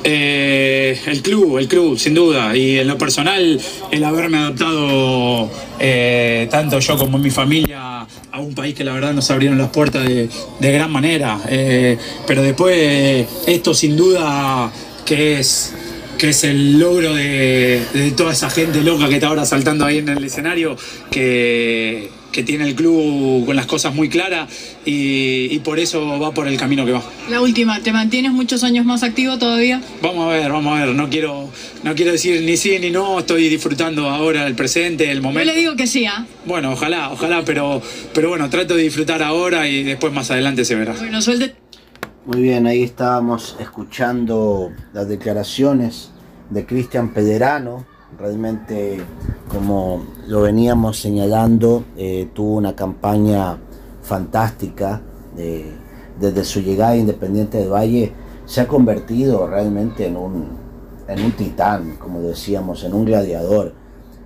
[0.04, 2.56] Eh, el club, el club, sin duda.
[2.56, 3.60] Y en lo personal,
[3.92, 9.14] el haberme adaptado eh, tanto yo como mi familia a un país que la verdad
[9.14, 11.40] nos abrieron las puertas de, gran manera.
[11.48, 14.72] Eh, pero después, esto sin duda
[15.06, 15.74] que es
[16.18, 19.98] que es el logro de, de toda esa gente loca que está ahora saltando ahí
[19.98, 20.78] en el escenario,
[21.12, 24.50] que, que tiene el club con las cosas muy claras
[24.84, 27.02] y, por eso va por el camino que va.
[27.30, 29.82] La última, ¿te mantienes muchos años más activo todavía?
[30.02, 31.50] Vamos a ver, vamos a ver, no quiero,
[31.84, 35.48] no quiero decir ni sí ni no, estoy disfrutando ahora el presente, el momento.
[35.48, 36.26] Yo le digo que sí, ¿ah?
[36.44, 37.82] Bueno, ojalá, ojalá, pero,
[38.14, 40.94] pero bueno, trato de disfrutar ahora y después más adelante se verá.
[40.94, 41.56] Bueno, suelte.
[42.26, 46.12] Muy bien, ahí estábamos escuchando las declaraciones
[46.50, 47.86] de Cristian Pederano,
[48.18, 49.02] realmente
[49.50, 53.58] como lo veníamos señalando, eh, tuvo una campaña
[54.02, 55.02] fantástica
[56.20, 58.14] desde su llegada a Independiente del Valle,
[58.46, 60.48] se ha convertido realmente en un,
[61.08, 63.74] en un titán, como decíamos, en un gladiador.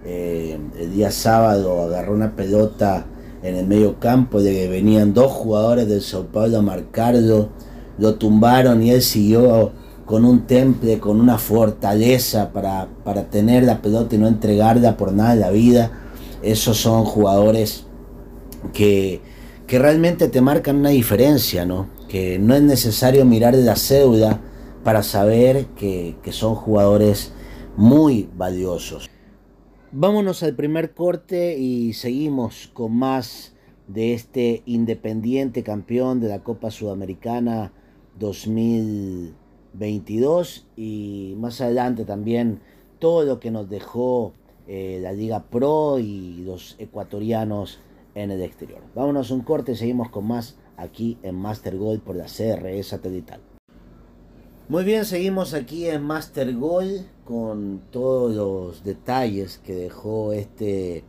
[0.04, 3.06] Eh, el día sábado agarró una pelota
[3.43, 7.50] en el medio campo de que venían dos jugadores del Sao Paulo a marcarlo,
[7.97, 9.71] lo tumbaron y él siguió
[10.08, 12.88] con un temple, con una fortaleza para,
[13.30, 15.91] tener la pelota y no entregarla por nada en la vida.
[16.41, 17.86] Esos son jugadores
[18.74, 19.22] que,
[19.67, 21.89] realmente te marcan una diferencia, ¿no?
[22.08, 24.39] Que no es necesario mirar la cédula
[24.82, 27.34] para saber que, que son jugadores
[27.76, 29.10] muy valiosos.
[29.91, 33.56] Vámonos al primer corte y seguimos con más
[33.88, 37.74] de este Independiente campeón de la Copa Sudamericana
[38.17, 39.47] 2000.
[39.78, 42.60] 22 y más adelante también
[43.00, 44.34] todo lo que nos dejó
[44.68, 47.80] eh, la Liga Pro y los ecuatorianos
[48.16, 48.82] en el exterior.
[48.96, 53.40] Vámonos un corte, seguimos con más aquí en Master Gold por la CRE satelital.
[54.70, 61.06] Muy bien, seguimos aquí en Master Gold con todos los detalles que dejó este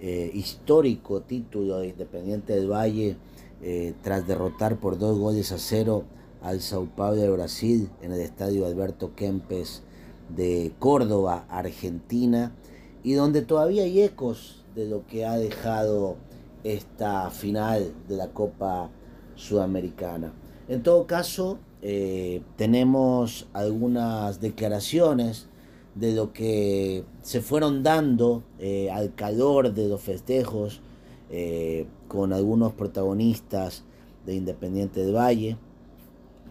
[0.00, 3.16] eh, histórico título de Independiente del Valle
[3.60, 6.04] eh, tras derrotar por dos goles a cero
[6.46, 9.82] al Sao Paulo de Brasil en el estadio Alberto Kempes
[10.28, 12.54] de Córdoba, Argentina,
[13.02, 16.16] y donde todavía hay ecos de lo que ha dejado
[16.62, 18.90] esta final de la Copa
[19.34, 20.32] Sudamericana.
[20.68, 25.48] En todo caso, eh, tenemos algunas declaraciones
[25.96, 30.80] de lo que se fueron dando eh, al calor de los festejos
[31.28, 33.82] eh, con algunos protagonistas
[34.26, 35.56] de Independiente del Valle.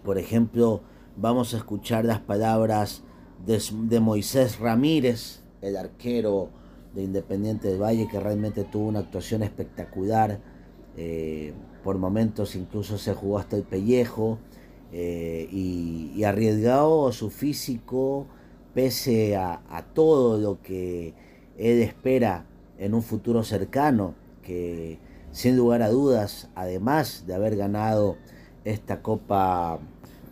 [0.05, 0.81] Por ejemplo,
[1.17, 3.01] vamos a escuchar las palabras
[3.43, 6.49] de, Moisés Ramírez, el arquero
[6.93, 10.39] de Independiente del Valle, que realmente tuvo una actuación espectacular.
[10.95, 14.37] Eh, por momentos incluso se jugó hasta el pellejo
[14.91, 18.27] eh, y, arriesgado su físico
[18.73, 21.15] pese a, a, todo lo que
[21.57, 22.45] él espera
[22.77, 24.13] en un futuro cercano,
[24.43, 24.99] que
[25.31, 28.17] sin lugar a dudas, además de haber ganado
[28.65, 29.79] esta Copa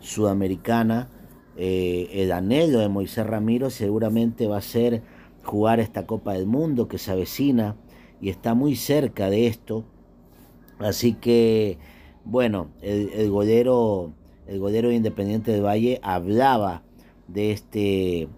[0.04, 1.08] Sudamericana,
[1.56, 5.02] eh, el anhelo de Moisés Ramiro seguramente va a ser
[5.42, 7.76] jugar esta Copa del Mundo que se avecina
[8.20, 9.84] y está muy cerca de esto.
[10.78, 11.78] Así que,
[12.24, 14.12] bueno, el, golero,
[14.46, 16.82] el golero Independiente del Valle hablaba
[17.28, 18.28] de este,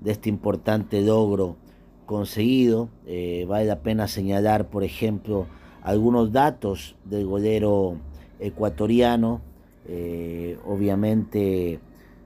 [0.00, 1.56] de este importante logro
[2.04, 2.90] conseguido.
[3.06, 5.46] Eh, vale la pena señalar, por ejemplo,
[5.82, 7.96] algunos datos del golero
[8.38, 9.40] ecuatoriano
[9.88, 11.80] Eh, obviamente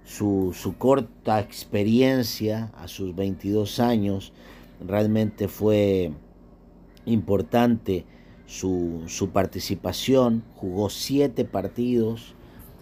[0.04, 4.32] su, corta experiencia a sus 22 años
[4.86, 6.12] realmente fue
[7.04, 8.06] importante
[8.46, 12.34] su, participación, jugó siete partidos,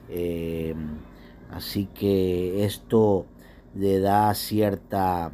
[0.09, 0.75] eh,
[1.51, 3.27] así que esto
[3.75, 5.33] le da cierta,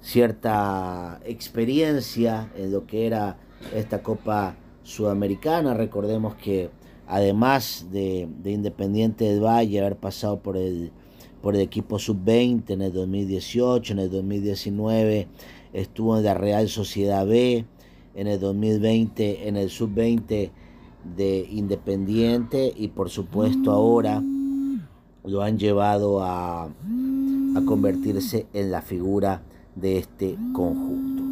[0.00, 3.36] cierta experiencia en lo que era
[3.74, 5.74] esta Copa Sudamericana.
[5.74, 6.70] Recordemos que
[7.10, 10.92] además de, Independiente del Valle, haber pasado por el,
[11.42, 15.26] por el equipo sub-20 en el 2018, en el 2019
[15.72, 17.64] estuvo en la Real Sociedad B,
[18.14, 20.50] en el 2020 en el sub-20
[21.16, 24.22] de Independiente y por supuesto ahora
[25.24, 29.42] lo han llevado a, a convertirse en la figura
[29.74, 31.22] de este conjunto.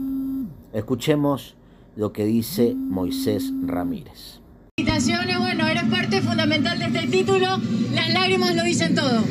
[0.72, 1.56] Escuchemos
[1.96, 4.40] lo que dice Moisés Ramírez.
[4.78, 7.48] Felicitaciones, bueno, eres parte fundamental de este título,
[7.92, 9.24] las lágrimas lo dicen todo.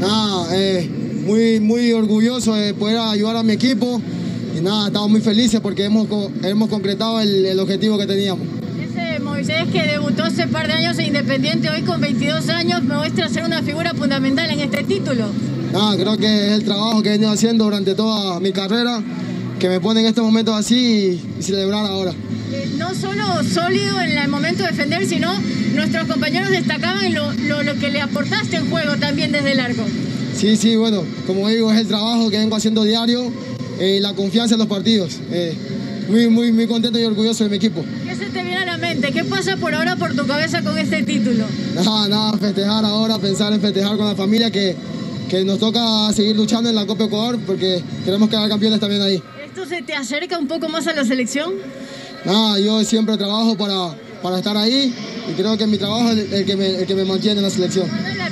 [0.00, 0.90] Nada, eh,
[1.24, 4.02] muy, muy orgulloso de poder ayudar a mi equipo
[4.56, 6.08] y nada, estamos muy felices porque hemos,
[6.42, 8.44] hemos concretado el, objetivo que teníamos.
[8.82, 12.96] Ese Moisés que debutó hace par de años en Independiente, hoy con 22 años, me
[12.96, 15.26] muestra ser una figura fundamental en este título.
[15.72, 19.00] Nada, creo que es el trabajo que he venido haciendo durante toda mi carrera
[19.60, 22.12] que me pone en estos momentos así y celebrar ahora
[22.76, 25.32] no solo sólido en el momento de defender, sino
[25.74, 29.84] nuestros compañeros destacaban lo, lo, que le aportaste en juego también desde el arco.
[30.34, 33.32] Sí, sí, bueno, como digo, es el trabajo que vengo haciendo diario
[33.78, 35.18] eh, la confianza en los partidos.
[35.30, 35.54] Eh,
[36.08, 37.84] muy, muy, muy contento y orgulloso de mi equipo.
[38.04, 39.12] ¿Qué se te viene a la mente?
[39.12, 41.44] ¿Qué pasa por ahora por tu cabeza con este título?
[41.74, 44.74] Nada, nada, festejar ahora, pensar en festejar con la familia que,
[45.28, 49.22] que nos toca seguir luchando en la Copa Ecuador porque queremos quedar campeones también ahí.
[49.44, 51.52] ¿Esto se te acerca un poco más a la selección?
[52.24, 54.94] Nada, yo siempre trabajo para, para estar ahí
[55.28, 57.50] y creo que mi trabajo es el, que, me, el que me mantiene en la
[57.50, 57.88] selección.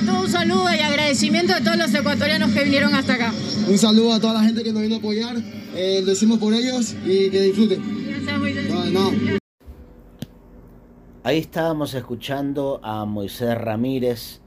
[0.09, 3.33] un saludo y agradecimiento a todos los ecuatorianos que vinieron hasta acá.
[3.67, 5.35] Un saludo a toda la gente que nos vino a apoyar,
[5.75, 7.81] eh, lo decimos por ellos y que disfruten.
[8.25, 9.39] Gracias,
[11.23, 14.39] Ahí estábamos escuchando a Moisés Ramírez,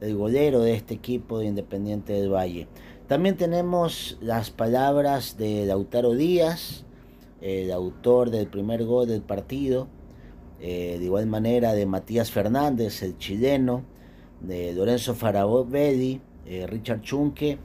[0.00, 2.66] el golero de este equipo de Independiente del Valle.
[3.06, 6.84] También tenemos las palabras de Lautaro Díaz,
[7.44, 9.86] el autor del primer gol del partido,
[10.60, 13.82] eh, de igual manera de Matías Fernández, el chileno,
[14.40, 17.58] de Lorenzo Farabelli, eh, Richard Chunque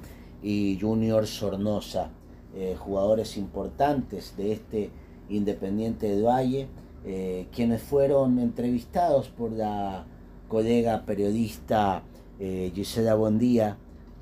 [0.44, 2.12] y Junior Sornosa,
[2.54, 4.90] eh, jugadores importantes de este
[5.30, 6.68] Independiente del Valle,
[7.54, 10.06] quienes fueron entrevistados por la
[10.50, 12.04] colega periodista
[12.40, 13.78] Gisela Bondía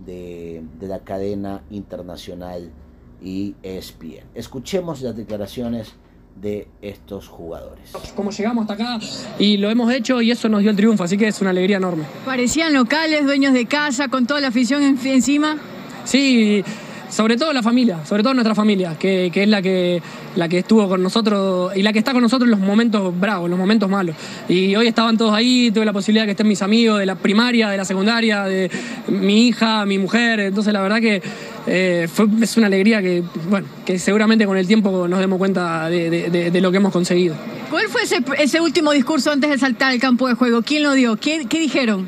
[0.05, 2.71] de, de la cadena internacional
[3.21, 4.25] y ESPN.
[4.35, 5.93] Escuchemos las declaraciones
[6.41, 7.91] de estos jugadores.
[8.15, 8.99] Como llegamos hasta acá
[9.39, 11.77] y lo hemos hecho y eso nos dio el triunfo, así que es una alegría
[11.77, 12.03] enorme.
[12.25, 15.57] ¿Parecían locales, dueños de casa, con toda la afición encima?
[16.05, 16.63] Sí,
[17.09, 20.01] sobre todo la familia, sobre todo nuestra familia, que, es la que,
[20.35, 23.45] la que estuvo con nosotros y la que está con nosotros en los momentos bravos,
[23.45, 24.15] en los momentos malos.
[24.47, 27.15] Y hoy estaban todos ahí, tuve la posibilidad de que estén mis amigos de la
[27.15, 28.69] primaria, de la secundaria, de
[29.07, 31.21] mi hija, mi mujer, entonces la verdad que
[31.67, 32.07] eh,
[32.41, 36.71] es una alegría que, bueno, que seguramente con el tiempo nos demos cuenta de, lo
[36.71, 37.35] que hemos conseguido.
[37.69, 38.01] ¿Cuál fue
[38.37, 40.61] ese, último discurso antes de saltar al campo de juego?
[40.61, 41.17] ¿Quién lo dio?
[41.17, 42.07] qué dijeron?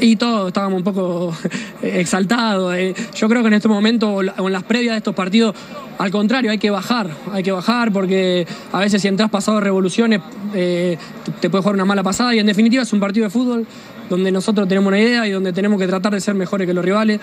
[0.00, 1.36] Y todos estábamos un poco
[1.82, 2.74] exaltados.
[2.74, 2.94] Eh.
[3.14, 5.54] Yo creo que en este momento, o en las previas de estos partidos,
[5.98, 9.64] al contrario, hay que bajar, hay que bajar porque a veces si entras pasado de
[9.64, 10.20] revoluciones
[10.54, 10.96] eh,
[11.40, 13.66] te puede jugar una mala pasada y en definitiva es un partido de fútbol
[14.10, 16.84] donde nosotros tenemos una idea y donde tenemos que tratar de ser mejores que los
[16.84, 17.20] rivales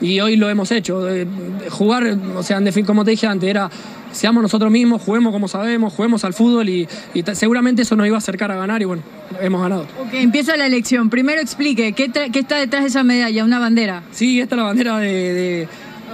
[0.00, 1.08] y hoy lo hemos hecho.
[1.08, 1.26] Eh,
[1.70, 3.70] jugar, o sea, como te dije antes, era
[4.12, 6.88] seamos nosotros mismos, juguemos como sabemos, juguemos al fútbol y,
[7.34, 9.02] seguramente eso nos iba a acercar a ganar y bueno,
[9.40, 9.86] hemos ganado.
[10.00, 11.10] Ok, empieza la elección.
[11.10, 13.44] Primero explique, ¿qué, está detrás de esa medalla?
[13.44, 14.02] ¿Una bandera?
[14.12, 15.68] Sí, esta es la bandera de...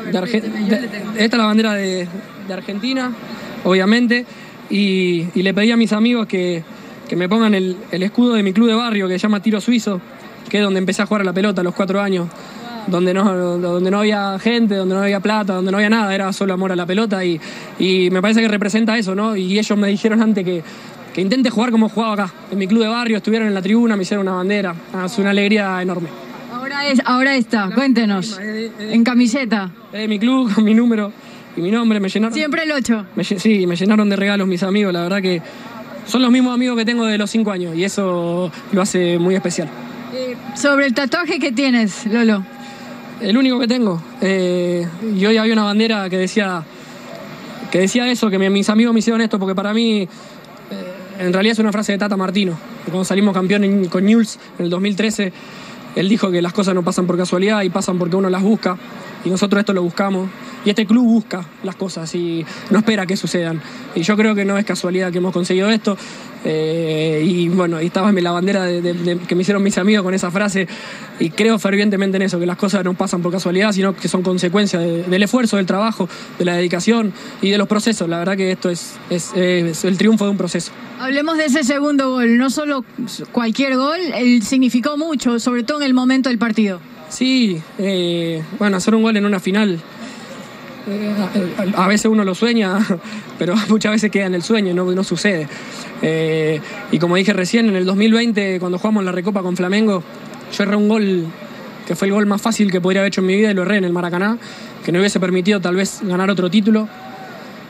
[0.08, 0.36] esta
[1.18, 2.08] es la bandera de,
[2.52, 3.12] Argentina,
[3.64, 4.24] obviamente,
[4.70, 6.62] y, le pedí a mis amigos que,
[7.16, 10.00] me pongan el, escudo de mi club de barrio que se llama Tiro Suizo,
[10.48, 12.28] que es donde empecé a jugar a la pelota a los cuatro años
[12.86, 16.32] donde no, donde no había gente, donde no había plata, donde no había nada, era
[16.32, 17.40] solo amor a la pelota y,
[18.10, 19.36] me parece que representa eso, ¿no?
[19.36, 20.62] Y ellos me dijeron antes que,
[21.14, 22.34] que intente jugar como jugaba acá.
[22.50, 24.74] En mi club de barrio estuvieron en la tribuna, me hicieron una bandera.
[24.92, 26.08] Ah, es una alegría enorme.
[26.52, 28.38] Ahora, es, ahora está, cuéntenos.
[28.38, 29.70] en camiseta.
[29.92, 31.12] de mi club, con mi número
[31.56, 32.00] y mi nombre.
[32.00, 32.34] Me llenaron.
[32.34, 33.06] Siempre el 8.
[33.38, 34.92] sí, me llenaron de regalos mis amigos.
[34.92, 35.42] La verdad que
[36.06, 39.34] son los mismos amigos que tengo de los 5 años y eso lo hace muy
[39.34, 39.68] especial.
[40.26, 42.44] Eh, sobre el tatuaje que tienes, Lolo.
[43.20, 44.02] El único que tengo.
[44.20, 46.64] Eh, y hoy había una bandera que decía,
[47.70, 50.08] que decía eso, que mis amigos me hicieron esto, porque para mí eh,
[51.20, 52.58] en realidad es una frase de Tata Martino.
[52.86, 55.32] Cuando salimos campeón con Newell's en el 2013,
[55.94, 58.76] él dijo que las cosas no pasan por casualidad y pasan porque uno las busca.
[59.26, 60.30] Y nosotros esto lo buscamos.
[60.64, 63.60] Y este club busca las cosas y no espera que sucedan.
[63.96, 65.98] Y yo creo que no es casualidad que hemos conseguido esto.
[66.44, 70.30] Eh, y bueno, ahí estaba la bandera de, que me hicieron mis amigos con esa
[70.30, 70.68] frase.
[71.18, 74.22] Y creo fervientemente en eso, que las cosas no pasan por casualidad, sino que son
[74.22, 76.08] consecuencia del esfuerzo, del trabajo,
[76.38, 77.12] de la dedicación
[77.42, 78.08] y de los procesos.
[78.08, 80.70] La verdad que esto es, es, el triunfo de un proceso.
[81.00, 82.38] Hablemos de ese segundo gol.
[82.38, 82.84] No solo
[83.32, 86.80] cualquier gol, él significó mucho, sobre todo en el momento del partido.
[87.08, 89.80] Sí, eh, bueno, hacer un gol en una final
[91.76, 92.78] a veces uno lo sueña,
[93.38, 95.48] pero muchas veces queda en el sueño no sucede.
[96.02, 96.60] Eh,
[96.92, 100.02] y como dije recién, en el 2020, cuando jugamos la Recopa con Flamengo,
[100.56, 101.26] yo erré un gol
[101.86, 103.62] que fue el gol más fácil que podría haber hecho en mi vida y lo
[103.62, 104.38] erré en el Maracaná,
[104.84, 106.88] que no hubiese permitido tal vez ganar otro título.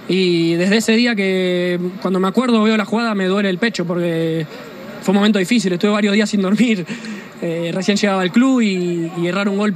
[0.08, 3.84] Y desde ese día que cuando me acuerdo veo la jugada me duele el pecho
[3.84, 4.46] porque
[5.02, 6.84] fue un momento difícil, estuve varios días sin dormir,
[7.42, 9.74] eh, recién llegaba al club y, y, errar un gol,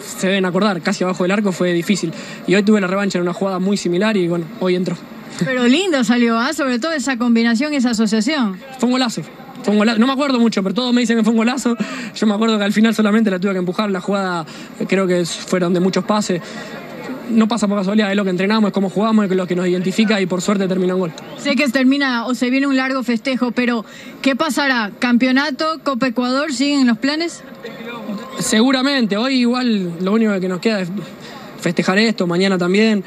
[0.00, 2.12] se deben acordar, casi abajo del arco fue difícil.
[2.46, 4.96] Y hoy tuve la revancha en una jugada muy similar y bueno, hoy entró.
[5.44, 6.52] Pero lindo salió, ¿ah?
[6.52, 8.58] sobre todo esa combinación, esa asociación.
[8.78, 9.22] Fue un golazo.
[9.62, 9.98] Fue un golazo.
[9.98, 11.76] No me acuerdo mucho, pero todos me dicen que fue un golazo.
[12.14, 13.90] Yo me acuerdo que al final solamente la tuve que empujar.
[13.90, 14.44] La jugada
[14.78, 16.40] eh, creo que fueron de muchos pases
[17.30, 19.66] no pasa por casualidad, es lo que entrenamos, es cómo jugamos, es lo que nos
[19.66, 21.12] identifica y por suerte termina un gol.
[21.38, 23.84] Sé que termina o se viene un largo festejo, pero
[24.20, 24.90] ¿qué pasará?
[24.98, 27.42] ¿Campeonato, Copa Ecuador, siguen los planes?
[28.38, 30.88] Seguramente, hoy igual lo único que nos queda es
[31.60, 33.04] festejar esto, mañana también,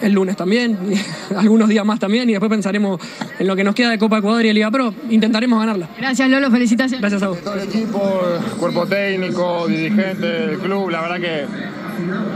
[0.00, 0.78] el lunes también,
[1.36, 3.00] algunos días más también y después pensaremos
[3.38, 5.88] en lo que nos queda de Copa Ecuador y Liga Pro, intentaremos ganarla.
[5.98, 7.00] Gracias Lolo, felicitaciones.
[7.00, 7.40] Gracias a vos.
[7.40, 8.20] Todo el equipo,
[8.58, 11.46] cuerpo técnico, dirigente del club, la verdad que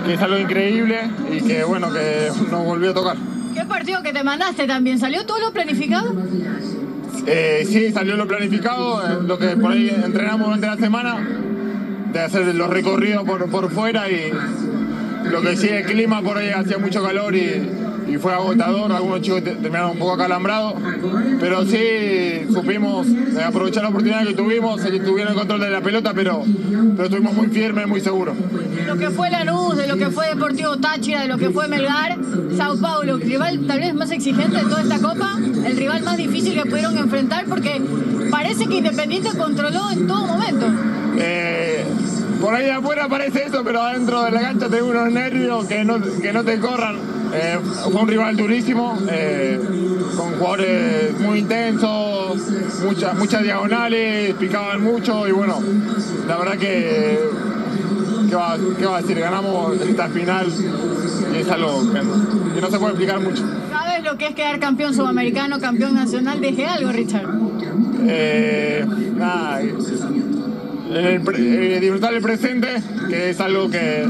[0.05, 3.17] que es algo increíble y que bueno, que nos volvió a tocar.
[3.55, 4.99] ¿Qué partido que te mandaste también?
[4.99, 6.15] ¿Salió todo lo planificado?
[7.27, 11.27] Eh, sí, salió lo planificado, eh, lo que por ahí entrenamos durante la semana,
[12.13, 14.33] de hacer los recorridos por, por fuera y
[15.31, 17.63] lo que sí, el clima por ahí hacía mucho calor y,
[18.09, 20.75] y fue agotador, algunos chicos terminaron un poco acalambrados,
[21.41, 25.81] pero sí supimos eh, aprovechar la oportunidad que tuvimos, que tuvieron el control de la
[25.81, 26.45] pelota, pero,
[26.97, 28.37] pero estuvimos muy firmes, muy seguros.
[28.75, 31.69] De lo que fue Lanús, de lo que fue Deportivo Táchira, de lo que fue
[31.69, 32.17] Melgar,
[32.57, 36.55] Sao Paulo, rival tal vez más exigente de toda esta copa, el rival más difícil
[36.55, 37.81] que pudieron enfrentar porque
[38.31, 40.67] parece que Independiente controló en todo momento.
[41.19, 41.85] Eh,
[42.41, 46.01] por ahí afuera parece eso, pero adentro de la cancha tengo unos nervios que no,
[46.21, 47.16] que no te corran.
[47.39, 47.59] Eh,
[47.93, 49.61] fue un rival durísimo, eh,
[50.17, 52.39] con jugadores muy intensos,
[52.83, 55.59] muchas, muchas diagonales, picaban mucho y bueno,
[56.27, 57.19] la verdad que,
[58.29, 58.55] ¿qué va,
[58.97, 59.19] a decir?
[59.19, 60.47] Ganamos esta final
[61.35, 63.43] y es algo que, no se puede explicar mucho.
[63.71, 66.41] ¿Sabes lo que es quedar campeón sudamericano, campeón nacional?
[66.41, 67.29] Deje algo, Richard.
[68.09, 69.61] Eh, nada,
[70.95, 72.69] eh, disfrutar el presente,
[73.09, 74.07] que es algo que,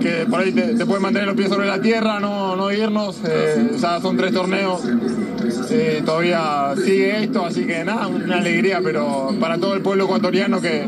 [0.00, 3.20] que por ahí te, puede mantener los pies sobre la tierra, no, no irnos.
[3.24, 4.82] Eh, son tres torneos,
[5.70, 10.60] eh, todavía sigue esto, así que nada, una alegría, pero para todo el pueblo ecuatoriano
[10.60, 10.86] que,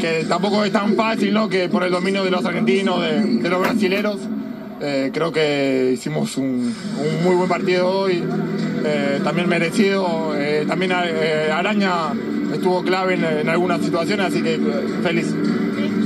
[0.00, 1.48] que tampoco es tan fácil, ¿no?
[1.48, 4.18] Que por el dominio de los argentinos, de, los brasileros.
[4.78, 6.74] creo que hicimos un,
[7.24, 8.22] muy buen partido hoy,
[9.22, 10.34] también merecido.
[10.68, 12.12] también Araña
[12.52, 14.58] estuvo clave en, algunas situaciones, así que
[15.02, 15.34] feliz.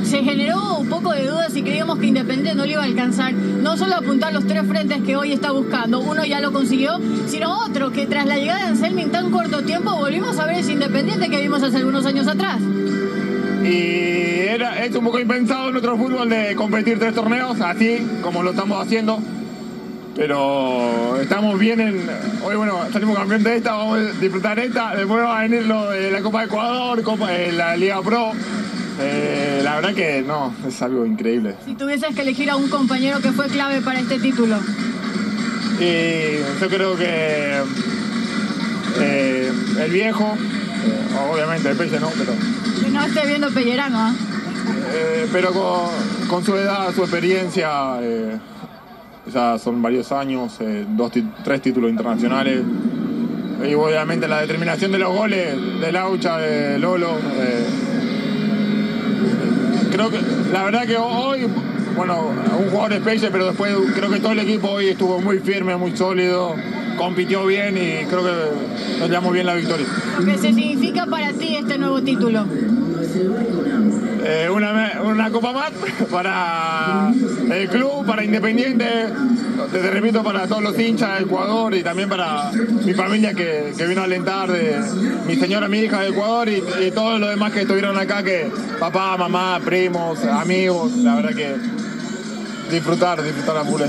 [0.04, 3.32] Se generó un poco de dudas y creíamos que Independiente no le iba a alcanzar,
[3.32, 7.58] no solo apuntar los tres frentes que hoy está buscando, uno ya lo consiguió, sino
[7.64, 10.72] otro que tras la llegada de Anselmi en tan corto tiempo volvimos a ver ese
[10.72, 12.58] Independiente que vimos hace algunos años atrás.
[13.64, 18.42] Y era, es un poco impensado en nuestro fútbol de competir tres torneos, así como
[18.42, 19.20] lo estamos haciendo
[20.14, 22.08] pero estamos bien en.
[22.44, 24.94] Hoy, bueno, salimos campeón de esta, vamos a disfrutar esta.
[24.94, 28.32] Después va a venir lo de la Copa de Ecuador, Copa, de la Liga Pro.
[29.00, 31.56] Eh, la verdad que no, es algo increíble.
[31.64, 34.56] Si tuvieses que elegir a un compañero que fue clave para este título.
[35.80, 37.60] Y yo creo que
[39.00, 42.32] eh, el viejo, eh, obviamente el Pelle no, pero.
[42.80, 44.14] Que no esté viendo Pellerano, ¿ah?
[45.32, 47.98] pero con, con, su edad, su experiencia
[49.32, 51.12] ya son varios años, eh, dos,
[51.44, 52.62] tres títulos internacionales.
[53.68, 57.12] Y obviamente la determinación de los goles de Laucha, de Lolo.
[57.36, 57.66] Eh,
[59.90, 60.18] creo que
[60.52, 61.46] la verdad que hoy,
[61.96, 65.76] bueno, un jugador especial, pero después creo que todo el equipo hoy estuvo muy firme,
[65.76, 66.54] muy sólido,
[66.98, 69.86] compitió bien y creo que nos llevamos bien la victoria.
[70.24, 72.44] ¿Qué significa para ti este nuevo título?
[73.16, 75.70] Eh, una, una copa más
[76.10, 77.12] para
[77.52, 78.86] el club, para Independiente,
[79.70, 83.86] te repito, para todos los hinchas de Ecuador y también para mi familia que, que
[83.86, 84.80] vino a alentar, de
[85.26, 88.50] mi señora, mi hija de Ecuador y, todos los demás que estuvieron acá, que
[88.80, 91.54] papá, mamá, primos, amigos, la verdad que
[92.74, 93.82] disfrutar, disfrutar a full.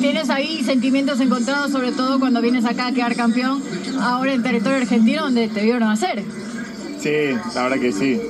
[0.00, 3.62] ¿Tienes ahí sentimientos encontrados, sobre todo cuando vienes acá a quedar campeón,
[4.00, 6.24] ahora en territorio argentino, donde te vieron hacer?
[7.02, 8.20] Sí, la verdad que sí.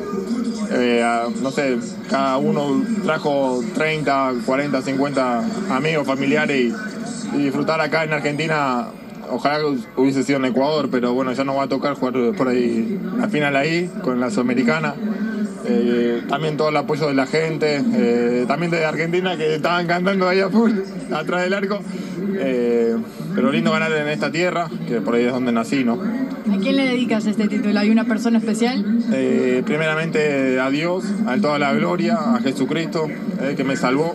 [0.70, 1.05] Eh,
[1.43, 1.77] no sé,
[2.09, 6.73] cada uno trajo 30, 40, 50 amigos, familiares
[7.35, 8.87] y, disfrutar acá en Argentina.
[9.31, 9.59] Ojalá
[9.97, 13.29] hubiese sido en Ecuador, pero bueno, ya no va a tocar jugar por ahí la
[13.29, 14.95] final ahí con la Sudamericana.
[15.66, 20.27] Eh, también todo el apoyo de la gente, eh, también de Argentina que estaban cantando
[20.27, 20.73] ahí a full,
[21.12, 21.81] atrás del arco.
[23.35, 25.95] Pero lindo ganar en esta tierra, que por ahí es donde nací, ¿no?
[25.95, 27.78] ¿A quién le dedicas este título?
[27.78, 28.85] ¿Hay una persona especial?
[29.12, 33.07] Eh, primeramente a Dios, a toda la gloria, a Jesucristo,
[33.41, 34.14] eh, que me salvó,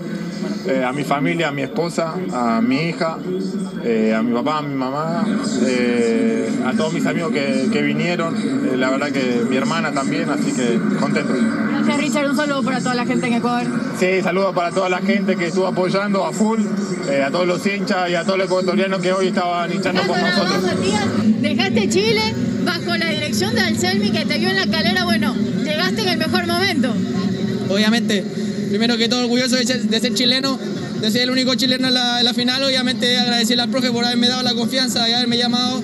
[0.68, 3.18] eh, a mi familia, a mi esposa, a mi hija,
[3.84, 5.26] eh, a mi papá, a mi mamá,
[6.66, 8.36] a todos mis amigos que, que vinieron,
[8.80, 11.34] la verdad que mi hermana también, así que contento.
[11.34, 13.66] Gracias Richard, un saludo para toda la gente en Ecuador.
[13.98, 16.60] Sí, saludos para toda la gente que estuvo apoyando a full,
[17.26, 20.64] a todos los hinchas y a todos los ecuatorianos que hoy estaban hinchando vos, nosotros.
[20.64, 21.42] Matías.
[21.42, 22.22] Dejaste Chile
[22.66, 25.06] bajo la dirección de Anselmi que te vio en la calera.
[25.06, 26.94] Bueno, llegaste en el mejor momento.
[27.70, 28.24] obviamente,
[28.70, 30.60] primero que todo orgulloso de ser, de ser chileno,
[31.02, 34.04] de ser el único chileno en la, en la final, obviamente agradecerle al profe por
[34.04, 35.82] haberme dado la confianza y haberme llamado.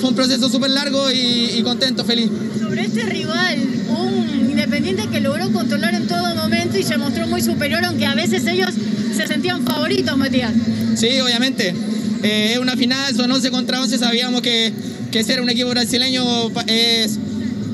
[0.00, 2.30] Fue un proceso súper largo y, y contento, feliz.
[2.60, 3.58] Sobre este rival,
[3.88, 8.14] un independiente que logró controlar en todo momento y se mostró muy superior, aunque a
[8.14, 8.70] veces ellos
[9.16, 10.52] se sentían favoritos, Matías.
[10.94, 11.74] Sí, obviamente.
[12.22, 14.72] Eh, es una final, son 11 contra 11, sabíamos que,
[15.10, 16.24] que ser un equipo brasileño
[16.66, 17.18] es,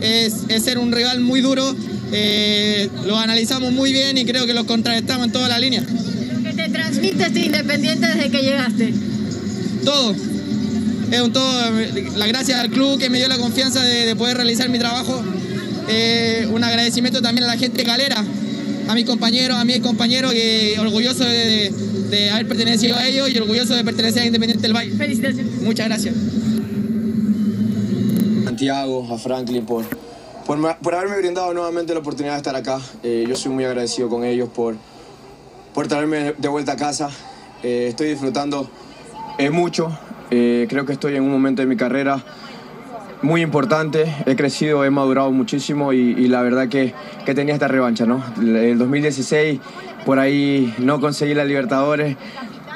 [0.00, 1.74] es, es ser un rival muy duro.
[2.12, 5.84] Eh, lo analizamos muy bien y creo que los contrarrestamos en toda la línea.
[6.42, 8.94] ¿Qué te transmite este independiente desde que llegaste?
[9.84, 10.14] todo.
[11.10, 11.70] Es un todo.
[12.16, 15.22] La gracias al club que me dio la confianza de, de poder realizar mi trabajo.
[15.88, 18.24] Eh, un agradecimiento también a la gente calera,
[18.88, 21.72] a mis compañeros, a mis compañeros, que orgulloso de,
[22.14, 24.92] de haber pertenecido a ellos y orgulloso de pertenecer a Independiente del Valle.
[24.92, 25.60] Felicitaciones.
[25.62, 26.14] Muchas gracias.
[28.44, 29.84] Santiago, a Franklin por,
[30.46, 32.80] por, por haberme brindado nuevamente la oportunidad de estar acá.
[33.02, 34.76] Eh, yo soy muy agradecido con ellos por,
[35.74, 37.10] por traerme de vuelta a casa.
[37.62, 38.70] Eh, estoy disfrutando
[39.38, 39.90] eh, mucho.
[40.30, 42.22] Eh, creo que estoy en un momento de mi carrera
[43.22, 44.14] muy importante.
[44.26, 46.94] He crecido, he madurado muchísimo y, y la verdad que,
[47.26, 48.06] que tenía esta revancha.
[48.06, 48.22] ¿no?
[48.40, 49.60] El 2016
[50.04, 52.16] por ahí no conseguí la Libertadores,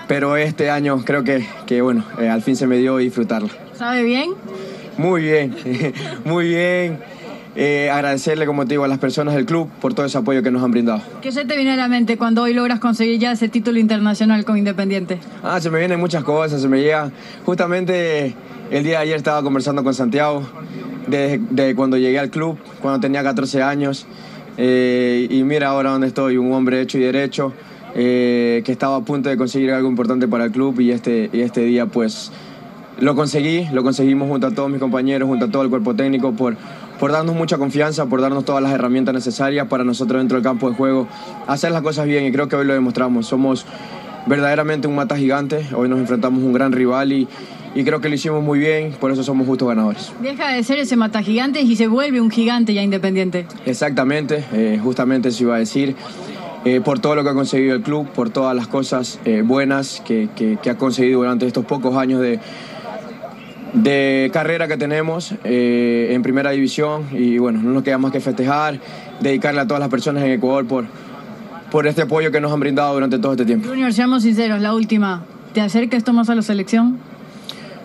[0.06, 3.50] pero este año creo que, que bueno, eh, al fin se me dio disfrutarla.
[3.74, 4.30] ¿Sabe bien?
[4.96, 5.54] Muy bien,
[6.24, 6.98] muy bien.
[7.60, 10.50] Eh, agradecerle, como te digo, a las personas del club por todo ese apoyo que
[10.50, 11.02] nos han brindado.
[11.20, 14.44] ¿Qué se te viene a la mente cuando hoy logras conseguir ya ese título internacional
[14.44, 15.18] con Independiente?
[15.42, 17.10] Ah, se me vienen muchas cosas, se me llega.
[17.44, 18.34] Justamente
[18.70, 20.48] el día de ayer estaba conversando con Santiago
[21.08, 24.06] de, de cuando llegué al club, cuando tenía 14 años.
[24.60, 27.52] Eh, y mira ahora dónde estoy, un hombre hecho y derecho,
[27.94, 31.40] eh, que estaba a punto de conseguir algo importante para el club y este, y
[31.40, 32.32] este día pues
[32.98, 36.32] lo conseguí, lo conseguimos junto a todos mis compañeros, junto a todo el cuerpo técnico
[36.32, 36.56] por,
[36.98, 40.68] por darnos mucha confianza, por darnos todas las herramientas necesarias para nosotros dentro del campo
[40.68, 41.06] de juego
[41.46, 43.26] hacer las cosas bien y creo que hoy lo demostramos.
[43.28, 43.64] Somos
[44.26, 47.28] verdaderamente un mata gigante, hoy nos enfrentamos a un gran rival y,
[47.74, 50.12] y creo que lo hicimos muy bien, por eso somos justos ganadores.
[50.22, 53.46] Deja de ser ese mata gigantes y se vuelve un gigante ya Independiente.
[53.66, 55.94] Exactamente, eh, justamente eso iba a decir.
[56.64, 60.02] eh, por todo lo que ha conseguido el club, por todas las cosas eh, buenas
[60.04, 62.40] que, que- que ha conseguido durante estos pocos años de,
[63.74, 67.04] de carrera que tenemos en primera división.
[67.12, 68.80] Y bueno, no nos queda más que festejar,
[69.20, 70.84] dedicarle a todas las personas en Ecuador por,
[71.70, 73.68] por este apoyo que nos han brindado durante todo este tiempo.
[73.68, 75.22] Junior, seamos sinceros, la última.
[75.52, 76.98] ¿Te acerca esto más a la selección?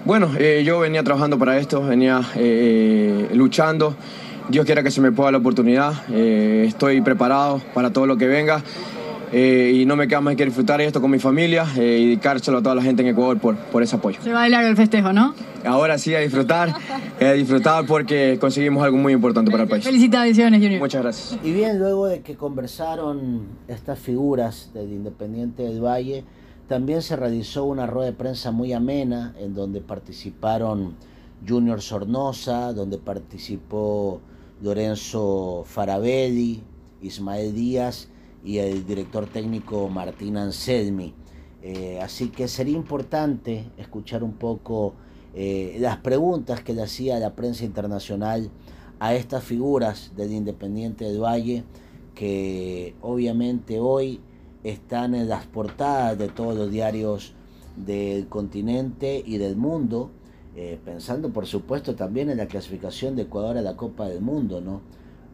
[0.05, 3.95] Bueno, eh, yo venía trabajando para esto, venía eh, luchando.
[4.49, 5.93] Dios quiera que se me pueda la oportunidad.
[6.11, 8.61] Eh, estoy preparado para todo lo que venga.
[9.35, 12.59] Eh, y no me queda más que disfrutar esto con mi familia eh, y dedicárselo
[12.59, 14.21] a toda la gente en Ecuador por, por ese apoyo.
[14.21, 15.33] Se va de largo el festejo, ¿no?
[15.65, 16.69] Ahora sí, a disfrutar,
[17.19, 19.83] eh, a disfrutar porque conseguimos algo muy importante para el país.
[19.83, 20.79] Felicitaciones, Junior.
[20.79, 21.39] Muchas gracias.
[21.43, 26.23] Y bien, luego de que conversaron estas figuras del Independiente del Valle,
[26.67, 30.93] también se realizó una rueda de prensa muy amena en donde participaron
[31.47, 34.21] Junior Sornosa, donde participó
[34.61, 36.61] Lorenzo Farabelli,
[37.01, 38.09] Ismael Díaz
[38.43, 41.13] y el director técnico Martín Anselmi.
[41.61, 44.95] Eh, así que sería importante escuchar un poco
[45.33, 48.49] eh, las preguntas que le hacía la prensa internacional
[48.99, 51.63] a estas figuras del Independiente del Valle
[52.15, 54.19] que obviamente hoy
[54.63, 57.33] están en las portadas de todos los diarios
[57.75, 60.11] del continente y del mundo,
[60.55, 64.61] eh, pensando por supuesto también en la clasificación de Ecuador a la Copa del Mundo,
[64.61, 64.81] ¿no?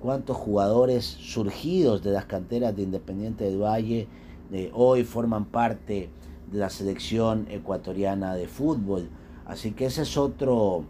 [0.01, 4.07] Cuántos jugadores surgidos de las canteras de Independiente del Valle
[4.51, 6.09] eh, hoy forman parte
[6.49, 9.09] de la selección ecuatoriana de fútbol.
[9.45, 10.85] Así que ese es otro,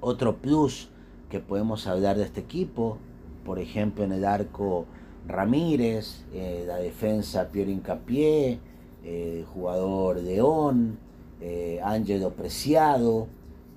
[0.00, 0.88] otro plus
[1.30, 2.98] que podemos hablar de este equipo.
[3.44, 4.86] Por ejemplo, en el arco
[5.26, 8.60] Ramírez, eh, la defensa Pierre Incapié,
[9.02, 10.96] eh, jugador León,
[11.40, 13.26] eh, Ángelo Preciado,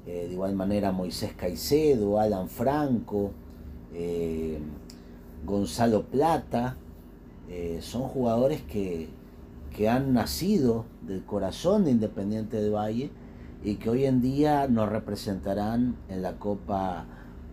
[0.06, 3.32] de igual manera Moisés Caicedo, Alan Franco,
[5.46, 6.78] Gonzalo Plata,
[7.82, 9.10] son jugadores que,
[9.76, 13.12] que han nacido del corazón de Independiente del Valle
[13.64, 17.06] y que hoy en día nos representarán en la Copa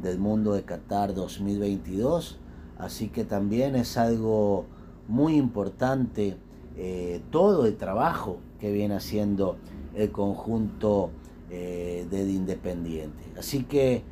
[0.02, 2.38] del Mundo de Qatar 2022
[2.82, 4.64] Así que también es algo
[5.06, 6.36] muy importante
[6.76, 9.56] eh, todo el trabajo que viene haciendo
[9.94, 11.10] el conjunto
[11.48, 13.22] eh, del Independiente.
[13.38, 14.02] Así que,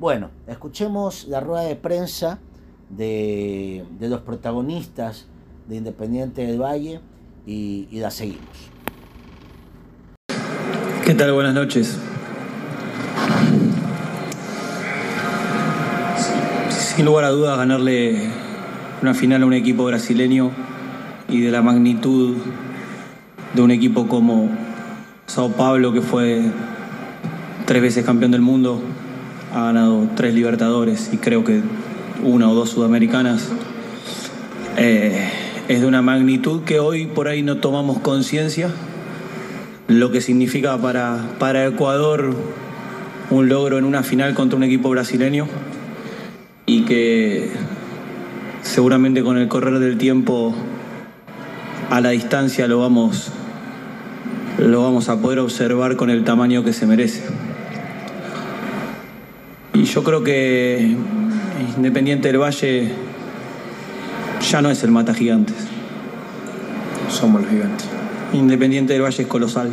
[0.00, 2.38] bueno, escuchemos la rueda de prensa
[2.88, 5.26] de, los protagonistas
[5.68, 7.00] de Independiente del Valle
[7.46, 8.40] y, y la seguimos.
[11.04, 11.32] ¿Qué tal?
[11.34, 11.98] Buenas noches.
[16.96, 18.28] sin lugar a dudas ganarle
[19.00, 20.50] una final a un equipo brasileño
[21.28, 22.36] y de la magnitud
[23.54, 24.50] de un equipo como
[25.26, 26.42] Sao Paulo, que fue
[27.64, 28.82] tres veces campeón del mundo,
[29.52, 31.60] ha ganado tres Libertadores y creo que
[32.22, 33.48] una o dos Sudamericanas.
[34.76, 35.28] Eh,
[35.68, 38.70] es de una magnitud que hoy por ahí no tomamos conciencia,
[39.86, 42.34] lo que significa para, para Ecuador
[43.30, 45.46] un logro en una final contra un equipo brasileño
[46.66, 47.50] y que
[48.62, 50.54] seguramente con el correr del tiempo
[51.88, 53.30] a la distancia lo vamos,
[54.58, 57.24] lo vamos a poder observar con el tamaño que se merece.
[59.92, 60.96] Yo creo que
[61.76, 62.92] Independiente del Valle
[64.48, 65.56] ya no es el mata gigantes.
[67.08, 67.88] Somos los gigantes.
[68.32, 69.70] Independiente del Valle es colosal.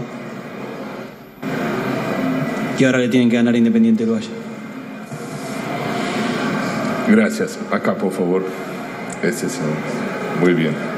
[2.80, 4.30] Y ahora le tienen que ganar Independiente del Valle.
[7.10, 7.60] Gracias.
[7.72, 8.44] Acá, por favor.
[9.22, 9.60] Ese es
[10.42, 10.97] muy bien.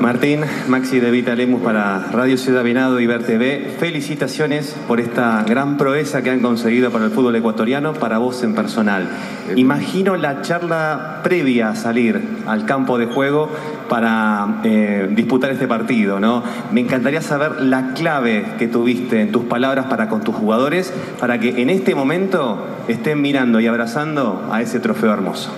[0.00, 3.74] Martín, Maxi de Vitalemus para Radio Ciudad Venado y Ver TV.
[3.78, 8.54] Felicitaciones por esta gran proeza que han conseguido para el fútbol ecuatoriano, para vos en
[8.54, 9.08] personal.
[9.56, 13.48] Imagino la charla previa a salir al campo de juego
[13.88, 16.42] para eh, disputar este partido, ¿no?
[16.72, 21.38] Me encantaría saber la clave que tuviste en tus palabras para con tus jugadores, para
[21.38, 25.50] que en este momento estén mirando y abrazando a ese trofeo hermoso.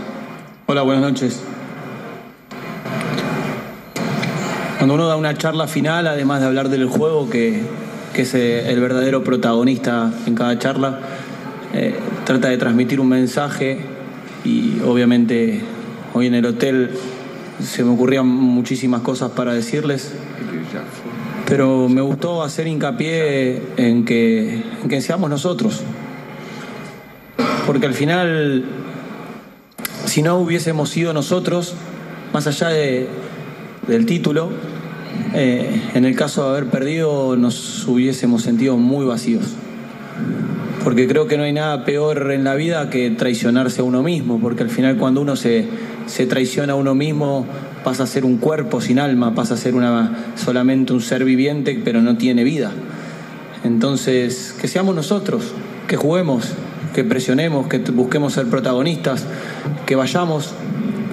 [0.67, 1.56] Hola, buenas noches.
[4.87, 7.61] Cuando uno da una charla final, además de hablar del juego, que,
[8.15, 11.01] es eh, el verdadero protagonista en cada charla,
[11.75, 13.81] eh, trata de transmitir un mensaje
[14.45, 15.61] y obviamente
[16.15, 16.93] hoy en el hotel
[17.61, 20.13] se me ocurrían muchísimas cosas para decirles,
[21.49, 24.63] pero me gustó hacer hincapié en que,
[25.01, 25.83] seamos nosotros,
[27.67, 28.65] porque al final,
[30.05, 31.75] si no hubiésemos sido nosotros,
[32.33, 33.09] más allá de,
[33.89, 34.51] del título,
[35.35, 39.45] eh, en el caso de haber perdido nos hubiésemos sentido muy vacíos.
[40.83, 44.39] Porque creo que no hay nada peor en la vida que traicionarse a uno mismo,
[44.41, 45.67] porque al final cuando uno se,
[46.07, 47.47] se traiciona a uno mismo
[47.83, 51.81] pasa a ser un cuerpo sin alma, pasa a ser una, solamente un ser viviente
[51.85, 52.73] pero no tiene vida.
[53.65, 55.53] Entonces, que seamos nosotros,
[55.89, 56.53] que juguemos,
[56.95, 59.25] que presionemos, que busquemos ser protagonistas,
[59.87, 60.53] que vayamos,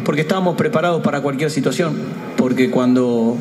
[0.05, 1.95] porque estamos preparados para cualquier situación,
[2.37, 3.37] porque cuando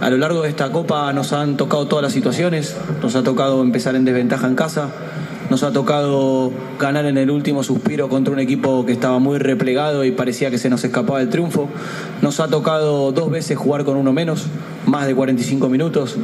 [0.00, 3.62] a lo largo de esta copa nos han tocado todas las situaciones, nos ha tocado
[3.62, 4.90] empezar en desventaja en casa,
[5.50, 10.04] nos ha tocado ganar en el último suspiro contra un equipo que estaba muy replegado
[10.04, 11.68] y parecía que se nos escapaba el triunfo.
[12.20, 14.46] Nos ha tocado dos veces jugar con uno menos,
[14.86, 16.16] más de 45 minutos.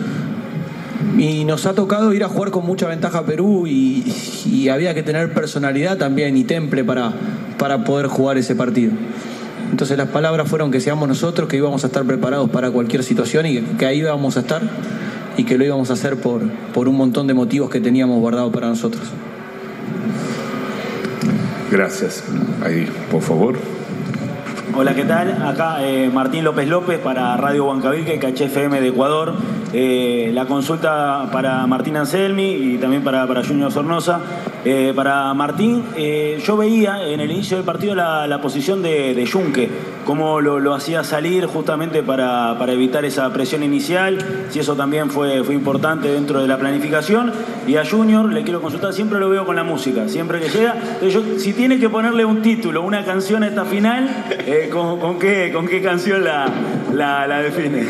[1.19, 5.03] Y nos ha tocado ir a jugar con mucha ventaja a Perú y, había que
[5.03, 7.13] tener personalidad también y temple para,
[7.59, 8.93] para poder jugar ese partido.
[9.73, 13.47] Entonces las palabras fueron que seamos nosotros, que íbamos a estar preparados para cualquier situación
[13.47, 14.61] y que, ahí íbamos a estar
[15.39, 16.43] y que lo íbamos a hacer por,
[16.75, 19.03] por un montón de motivos que teníamos guardados para nosotros.
[21.71, 22.23] Gracias.
[22.63, 23.57] Ahí, por favor.
[24.77, 25.43] Hola, ¿qué tal?
[25.43, 29.35] Acá eh, Martín López López para Radio Huancavilca y FM de Ecuador.
[29.75, 34.21] Eh, la consulta para Martín Anselmi y también para, para Junior Sornosa.
[34.65, 39.27] Eh, para Martín, eh, yo veía en el inicio del partido la, posición de, de
[39.27, 39.69] Junque,
[40.05, 44.19] cómo lo, hacía salir justamente para, evitar esa presión inicial,
[44.51, 47.33] si eso también fue, fue importante dentro de la planificación.
[47.67, 50.77] Y a Junior le quiero consultar, siempre lo veo con la música, siempre que llega.
[51.39, 54.09] Si tiene que ponerle un título, una canción a esta final,
[54.71, 56.47] ¿con, qué, ¿con qué canción la,
[56.93, 57.87] la define?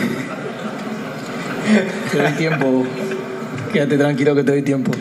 [2.11, 2.85] Te doy tiempo.
[3.73, 4.93] Quédate tranquilo que te doy tiempo.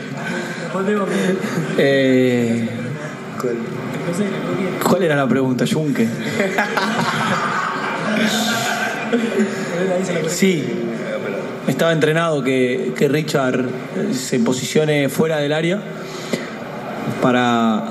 [1.77, 2.69] Eh,
[4.87, 6.07] ¿Cuál era la pregunta, Junque?
[10.27, 10.63] Sí,
[11.67, 13.65] estaba entrenado que, que Richard
[14.13, 15.81] se posicione fuera del área
[17.21, 17.83] para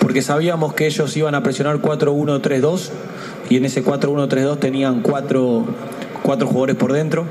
[0.00, 2.90] porque sabíamos que ellos iban a presionar 4-1-3-2
[3.50, 5.66] y en ese 4-1-3-2 tenían cuatro,
[6.26, 7.24] cuatro jugadores por dentro.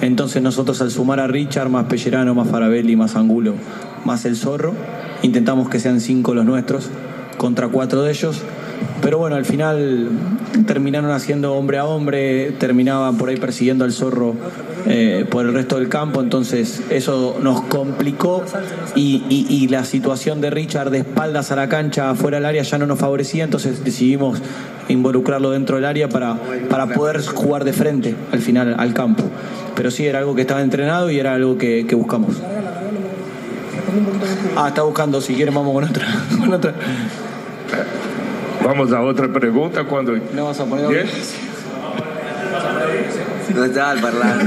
[0.00, 3.54] Entonces nosotros al sumar a Richard, más Pellerano, más Farabelli, más Angulo,
[4.06, 4.72] más el Zorro,
[5.22, 6.88] intentamos que sean cinco los nuestros
[7.38, 8.42] contra cuatro de ellos.
[9.00, 10.08] Pero bueno, al final
[10.66, 14.34] terminaron haciendo hombre a hombre, terminaban por ahí persiguiendo al zorro
[14.86, 18.44] eh, por el resto del campo, entonces eso nos complicó
[18.94, 22.78] y, y- la situación de Richard de espaldas a la cancha afuera del área ya
[22.78, 24.40] no nos favorecía, entonces decidimos
[24.88, 26.36] involucrarlo dentro del área para,
[26.70, 29.24] para poder jugar de frente al final al campo.
[29.76, 32.36] Pero sí, era algo que estaba entrenado y era algo que, buscamos.
[34.56, 36.06] Ah, está buscando, si quieren vamos con otra.
[38.68, 40.14] Vamos a otra pregunta cuando...
[40.34, 41.06] No vas a poner ¿Bien?
[43.54, 44.44] No está el parlante.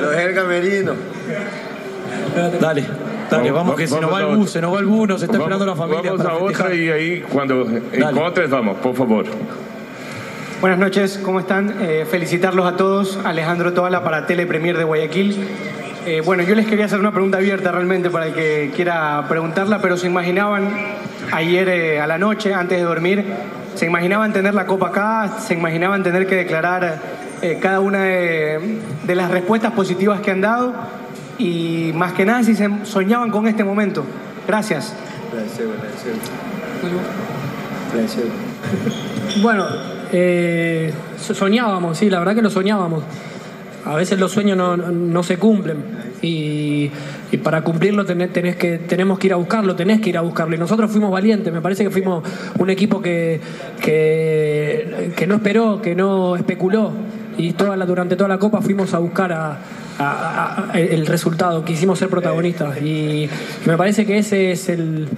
[0.00, 0.92] Lo es el camerino.
[2.58, 2.84] Dale,
[3.30, 5.36] dale, vamos, que se nos va el bus, se nos va el bus, nos está
[5.36, 6.12] Vamos- esperando la familia.
[6.12, 9.26] Vamos para a otra y ahí cuando encontres vamos, por favor.
[10.62, 11.76] Buenas noches, ¿cómo están?
[11.82, 13.18] Eh, felicitarlos a todos.
[13.22, 15.46] Alejandro Toala para Tele Premier de Guayaquil.
[16.06, 19.82] Eh, bueno, yo les quería hacer una pregunta abierta realmente para el que quiera preguntarla,
[19.82, 20.70] pero se imaginaban
[21.30, 23.24] ayer eh, a la noche, antes de dormir,
[23.74, 26.98] se imaginaban tener la copa acá, se imaginaban tener que declarar
[27.42, 30.74] eh, cada una de, las respuestas positivas que han dado
[31.38, 34.04] y más que nada si se soñaban con este momento.
[34.46, 34.94] Gracias.
[39.42, 39.66] Bueno,
[40.12, 43.04] eh, so- soñábamos, sí, la verdad que lo soñábamos.
[43.84, 45.82] A veces los sueños no, no se cumplen
[46.22, 46.90] y,
[47.32, 50.20] y para cumplirlo tenés, tenés que, tenemos que ir a buscarlo, tenés que ir a
[50.20, 50.54] buscarlo.
[50.54, 52.22] Y nosotros fuimos valientes, me parece que fuimos
[52.58, 53.40] un equipo que,
[53.80, 56.92] que, no esperó, que no especuló.
[57.38, 59.58] Y toda la, durante toda la Copa fuimos a buscar a-
[60.74, 62.82] el resultado, quisimos ser protagonistas.
[62.82, 63.30] Y, y
[63.66, 65.08] me parece que ese es el,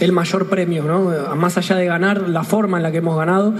[0.00, 1.34] el mayor premio, ¿no?
[1.36, 3.54] Más allá de ganar, la forma en la que hemos ganado.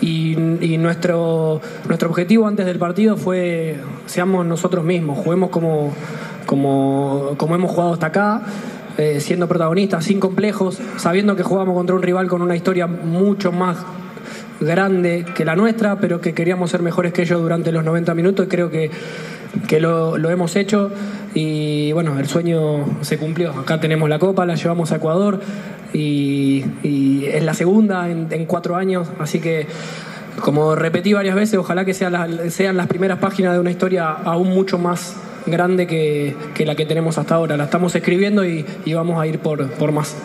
[0.00, 5.94] Y, y nuestro, nuestro objetivo antes del partido fue seamos nosotros mismos, juguemos como,
[6.46, 8.42] como, como hemos jugado hasta acá,
[8.96, 13.52] eh, siendo protagonistas, sin complejos, sabiendo que jugamos contra un rival con una historia mucho
[13.52, 13.76] más
[14.60, 18.46] grande que la nuestra, pero que queríamos ser mejores que ellos durante los 90 minutos
[18.46, 18.90] y creo que,
[19.68, 20.90] que lo, hemos hecho
[21.34, 23.50] y bueno, el sueño se cumplió.
[23.52, 25.40] Acá tenemos la copa, la llevamos a Ecuador
[25.92, 26.64] y,
[27.26, 29.66] es la segunda en, en cuatro años, así que
[30.40, 34.08] como repetí varias veces, ojalá que sea la- sean las primeras páginas de una historia
[34.10, 35.16] aún mucho más
[35.46, 37.56] grande que, que la que tenemos hasta ahora.
[37.56, 40.16] La estamos escribiendo y, y vamos a ir por, por más.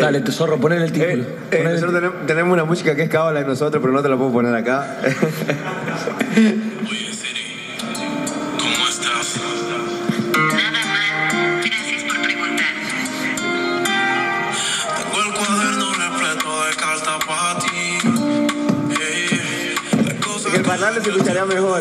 [0.00, 1.24] Dale, tu zorro, el título.
[1.50, 4.16] Eh, nosotros tenemos, tenemos una música que es cábala de nosotros, pero no te la
[4.16, 4.96] puedo poner acá.
[20.76, 21.80] se escucharía mejor.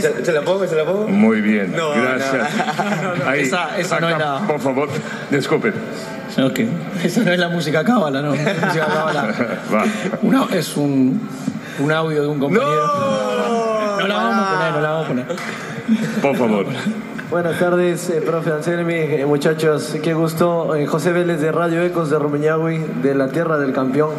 [0.00, 0.66] ¿Se, se la pongo?
[0.66, 1.06] ¿Se la pongo?
[1.08, 2.48] Muy bien, No, gracias.
[3.02, 3.28] no, no.
[3.30, 4.88] Ahí, Esa- esa no acá, era- Por favor,
[5.30, 5.72] disculpe.
[6.42, 6.60] Ok,
[7.04, 8.34] esa no es la música cábala, no.
[8.34, 9.34] La música cábala
[9.72, 9.84] Va.
[10.22, 11.20] una- es un,
[11.78, 12.86] un audio de un compañero.
[14.00, 15.26] No, la vamos a poner, no la vamos a poner.
[16.22, 16.66] Por favor.
[17.30, 20.74] Buenas tardes, eh, profe Anselmi, eh, muchachos, qué gusto.
[20.74, 24.10] Eh, José Vélez de Radio Ecos de Rumiñahui, de la tierra del campeón.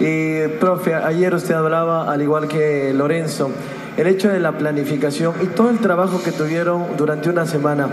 [0.00, 3.50] Y, profe, ayer usted hablaba, al igual que Lorenzo,
[3.98, 7.90] el hecho de la planificación y todo el trabajo que tuvieron durante una semana.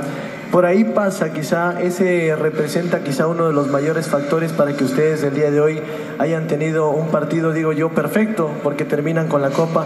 [0.51, 5.21] Por ahí pasa, quizá ese representa quizá uno de los mayores factores para que ustedes
[5.23, 5.81] el día de hoy
[6.19, 9.85] hayan tenido un partido, digo yo, perfecto, porque terminan con la copa.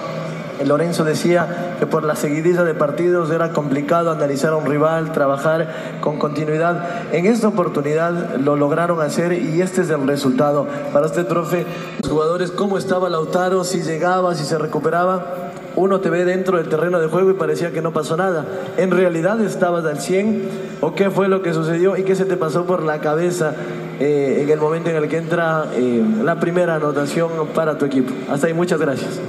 [0.66, 6.00] Lorenzo decía que por la seguidilla de partidos era complicado analizar a un rival, trabajar
[6.02, 7.14] con continuidad.
[7.14, 10.68] En esta oportunidad lo lograron hacer y este es el resultado.
[10.94, 11.66] Para usted, profe,
[12.02, 13.64] los jugadores, ¿cómo estaba Lautaro?
[13.64, 17.72] Si llegaba, si se recuperaba uno te ve dentro del terreno de juego y parecía
[17.72, 18.46] que no pasó nada.
[18.78, 20.72] ¿En realidad estabas al 100?
[20.82, 23.54] ¿O qué fue lo que sucedió y qué se te pasó por la cabeza
[24.00, 28.14] eh, en el momento en el que entra eh, la primera anotación para tu equipo?
[28.30, 29.20] Hasta ahí, muchas gracias.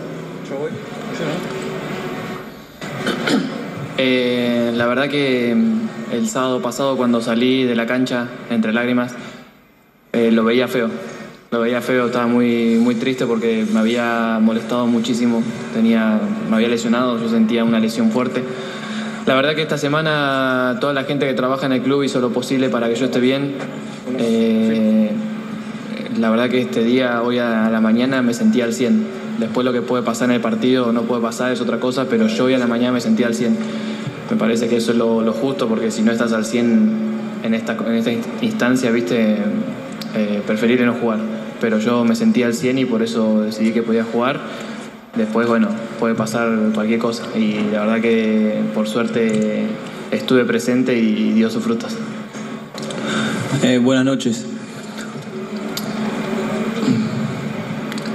[4.05, 5.53] Eh, la verdad que
[6.13, 9.15] el sábado pasado cuando salí de la cancha entre lágrimas,
[10.13, 10.91] lo veía feo
[11.53, 15.43] lo veía feo, estaba muy, muy triste porque me había molestado muchísimo,
[15.75, 18.43] tenía, me había lesionado, yo sentía una lesión fuerte.
[19.27, 22.31] La verdad que esta semana toda la gente que trabaja en el club hizo lo
[22.31, 23.57] posible para que yo esté bien.
[24.19, 25.11] Eh,
[26.19, 29.07] la verdad que este día, hoy a la mañana, me sentía al 100.
[29.39, 32.29] Después lo que puede pasar en el partido no puede pasar es otra cosa, pero
[32.29, 33.59] yo hoy a la mañana me sentía al 100.
[34.33, 36.91] Me parece que eso es lo, justo porque si no estás al 100
[37.45, 39.37] en esta, en esta instancia, viste,
[40.15, 40.43] eh,
[40.87, 41.19] no jugar
[41.63, 44.41] pero yo me sentía al 100 y por eso decidí que podía jugar.
[45.15, 45.69] Después, bueno,
[46.01, 49.67] puede pasar cualquier cosa y la verdad que por suerte
[50.11, 51.93] estuve presente y dio sus frutos.
[53.63, 54.45] Eh, buenas noches.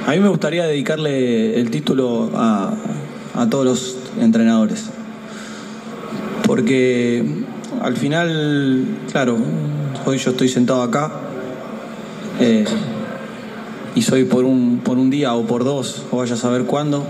[0.06, 2.74] A mí me gustaría dedicarle el título a,
[3.50, 4.90] todos los entrenadores.
[6.48, 7.24] Porque
[7.82, 9.38] al final, claro,
[10.06, 11.12] hoy yo estoy sentado acá.
[12.40, 12.64] Eh,
[13.96, 17.04] y soy por un, por un día o por dos, o vaya a saber cuándo,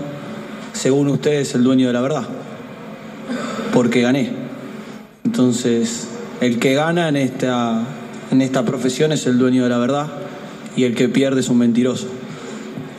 [0.72, 2.22] según ustedes el dueño de la verdad,
[3.74, 4.32] porque gané.
[5.22, 6.08] Entonces,
[6.40, 7.84] el que gana en esta,
[8.30, 10.06] en esta profesión es el dueño de la verdad
[10.76, 12.08] y el que pierde es un mentiroso.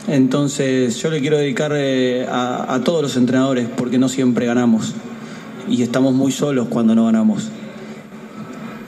[0.08, 4.94] Entonces, yo le quiero dedicar eh, a, a todos los entrenadores, porque no siempre ganamos
[5.70, 7.50] y estamos muy solos cuando no ganamos.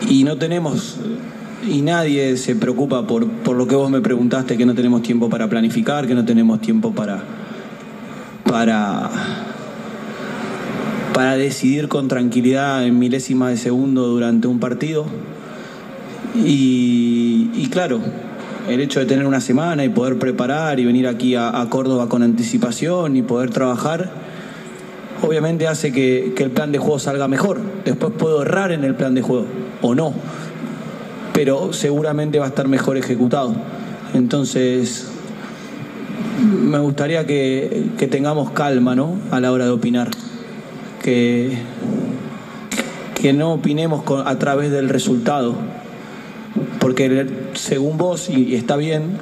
[0.10, 0.98] Y no tenemos
[1.68, 3.26] y nadie se preocupa por,
[3.56, 6.92] lo que vos me preguntaste, que no tenemos tiempo para planificar, que no tenemos tiempo
[6.92, 7.24] para,
[8.46, 9.10] para,
[11.14, 15.06] para decidir con tranquilidad en milésima de segundo durante un partido.
[16.34, 18.00] Y, claro,
[18.68, 22.24] el hecho de tener una semana y poder preparar y venir aquí a, Córdoba con
[22.24, 24.10] anticipación y poder trabajar,
[25.22, 27.60] obviamente hace que, el plan de juego salga mejor.
[27.86, 29.46] Después puedo errar en el plan de juego
[29.82, 30.14] o no
[31.34, 33.56] pero seguramente va a estar mejor ejecutado.
[34.14, 35.08] Entonces,
[36.40, 39.18] me gustaría que, tengamos calma ¿no?
[39.32, 40.10] a la hora de opinar,
[41.02, 41.58] que,
[43.20, 45.56] que no opinemos a través del resultado,
[46.80, 49.18] porque según vos, y está bien,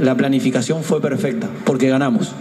[0.00, 2.32] la planificación fue perfecta, porque ganamos.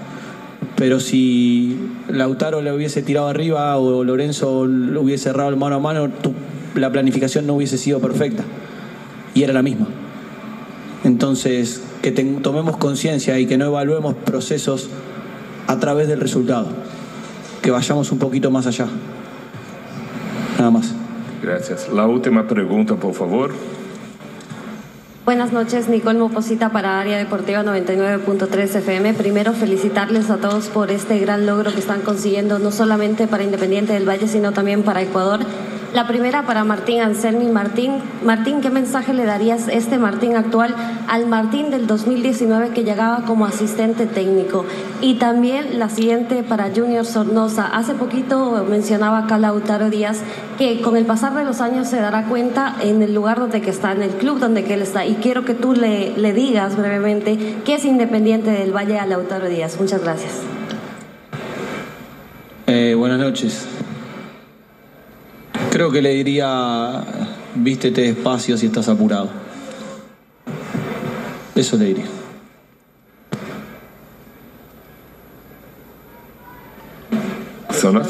[0.76, 1.76] Pero si
[2.10, 6.10] Lautaro le hubiese tirado arriba o Lorenzo le hubiese cerrado el mano a mano,
[6.76, 8.44] la planificación no hubiese sido perfecta
[9.34, 9.88] y era la misma.
[11.04, 14.90] Entonces, que tomemos conciencia y que no evaluemos procesos
[15.68, 16.68] a través del resultado,
[17.62, 18.88] que vayamos un poquito más allá.
[20.58, 20.94] Nada más.
[21.44, 21.90] Gracias.
[21.94, 23.52] La última pregunta, por favor.
[25.28, 29.14] Buenas noches, Nicole Moposita para Área Deportiva 99.3 FM.
[29.14, 33.92] Primero, felicitarles a todos por este gran logro que están consiguiendo, no solamente para Independiente
[33.92, 35.42] del Valle, sino también para Ecuador.
[35.98, 37.48] La primera para Martín Anselmi.
[37.48, 37.94] Martín,
[38.24, 40.76] Martín, ¿qué mensaje le darías este Martín actual
[41.08, 44.64] al Martín del 2019 que llegaba como asistente técnico?
[45.02, 47.66] Y también la siguiente para Junior Sornosa.
[47.66, 50.22] Hace poquito mencionaba acá Lautaro Díaz
[50.60, 53.72] que con el pasar de los años se dará cuenta en el lugar donde que
[53.72, 55.04] está, en el club donde que él está.
[55.04, 59.80] Y quiero que tú le, digas brevemente qué es Independiente del Valle a Lautaro Díaz.
[59.80, 60.44] Muchas gracias.
[62.68, 63.68] Eh, buenas noches.
[65.78, 67.04] Creo que le diría,
[67.54, 69.30] vístete despacio si estás apurado.
[71.54, 72.06] Eso le diría.
[77.70, 78.08] ¿Zonas?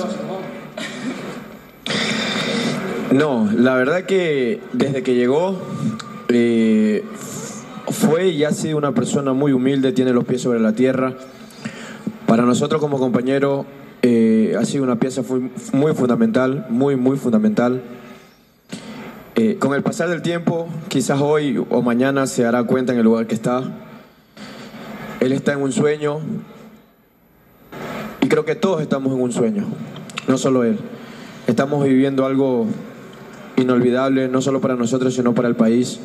[3.11, 5.61] No, la verdad que desde que llegó
[6.29, 7.03] eh,
[7.89, 11.15] fue y ha sido una persona muy humilde, tiene los pies sobre la tierra.
[12.27, 13.65] Para nosotros como compañero
[14.01, 15.23] eh, ha sido una pieza
[15.73, 17.81] muy, fundamental, muy, muy fundamental.
[19.35, 23.05] Eh, con el pasar del tiempo, quizás hoy o mañana se dará cuenta en el
[23.05, 23.63] lugar que está.
[25.19, 26.19] Él está en un sueño
[28.21, 29.65] y creo que todos estamos en un sueño,
[30.27, 30.77] no solo él.
[31.47, 32.67] Estamos viviendo algo
[33.55, 35.99] inolvidable, no solo para nosotros, sino para el país.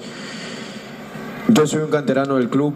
[1.48, 2.74] Yo soy un canterano del club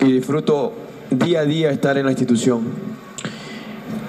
[0.00, 0.72] y disfruto
[1.10, 2.89] día a día estar en la institución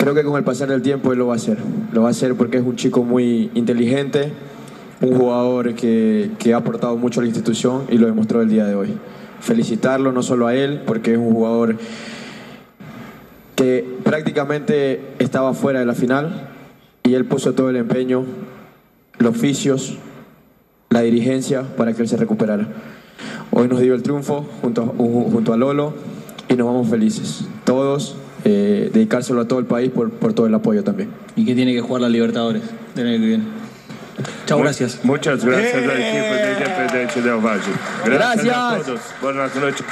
[0.02, 1.60] creo que con el pasar del tiempo él lo va a hacer.
[1.94, 4.32] Lo va a hacer porque es un chico muy inteligente,
[5.00, 8.66] un jugador que, que ha aportado mucho a la institución y lo demostró el día
[8.66, 8.96] de hoy.
[9.42, 11.78] Felicitarlo no solo a él, porque es un jugador
[13.56, 16.50] que prácticamente estaba fuera de la final
[17.04, 18.26] y él puso todo el empeño,
[19.20, 20.00] los oficios,
[20.90, 22.68] la dirigencia para que él se recuperara.
[23.52, 25.94] Hoy nos dio el triunfo junto junto a Lolo
[26.50, 27.46] y nos vamos felices.
[27.66, 31.10] Todos, eh, dedicárselo a todo el país por, por todo el apoyo también.
[31.36, 32.64] ¿Y qué tiene que jugar la Libertadores
[32.96, 33.44] del año que viene?
[34.46, 35.00] Chao, Mu- gracias.
[35.04, 35.94] Muchas gracias al equipo
[36.36, 37.62] de Independiente del Valle.
[38.06, 38.86] Gracias, a Gracias.
[38.86, 39.02] todos.
[39.22, 39.86] Buenas noches.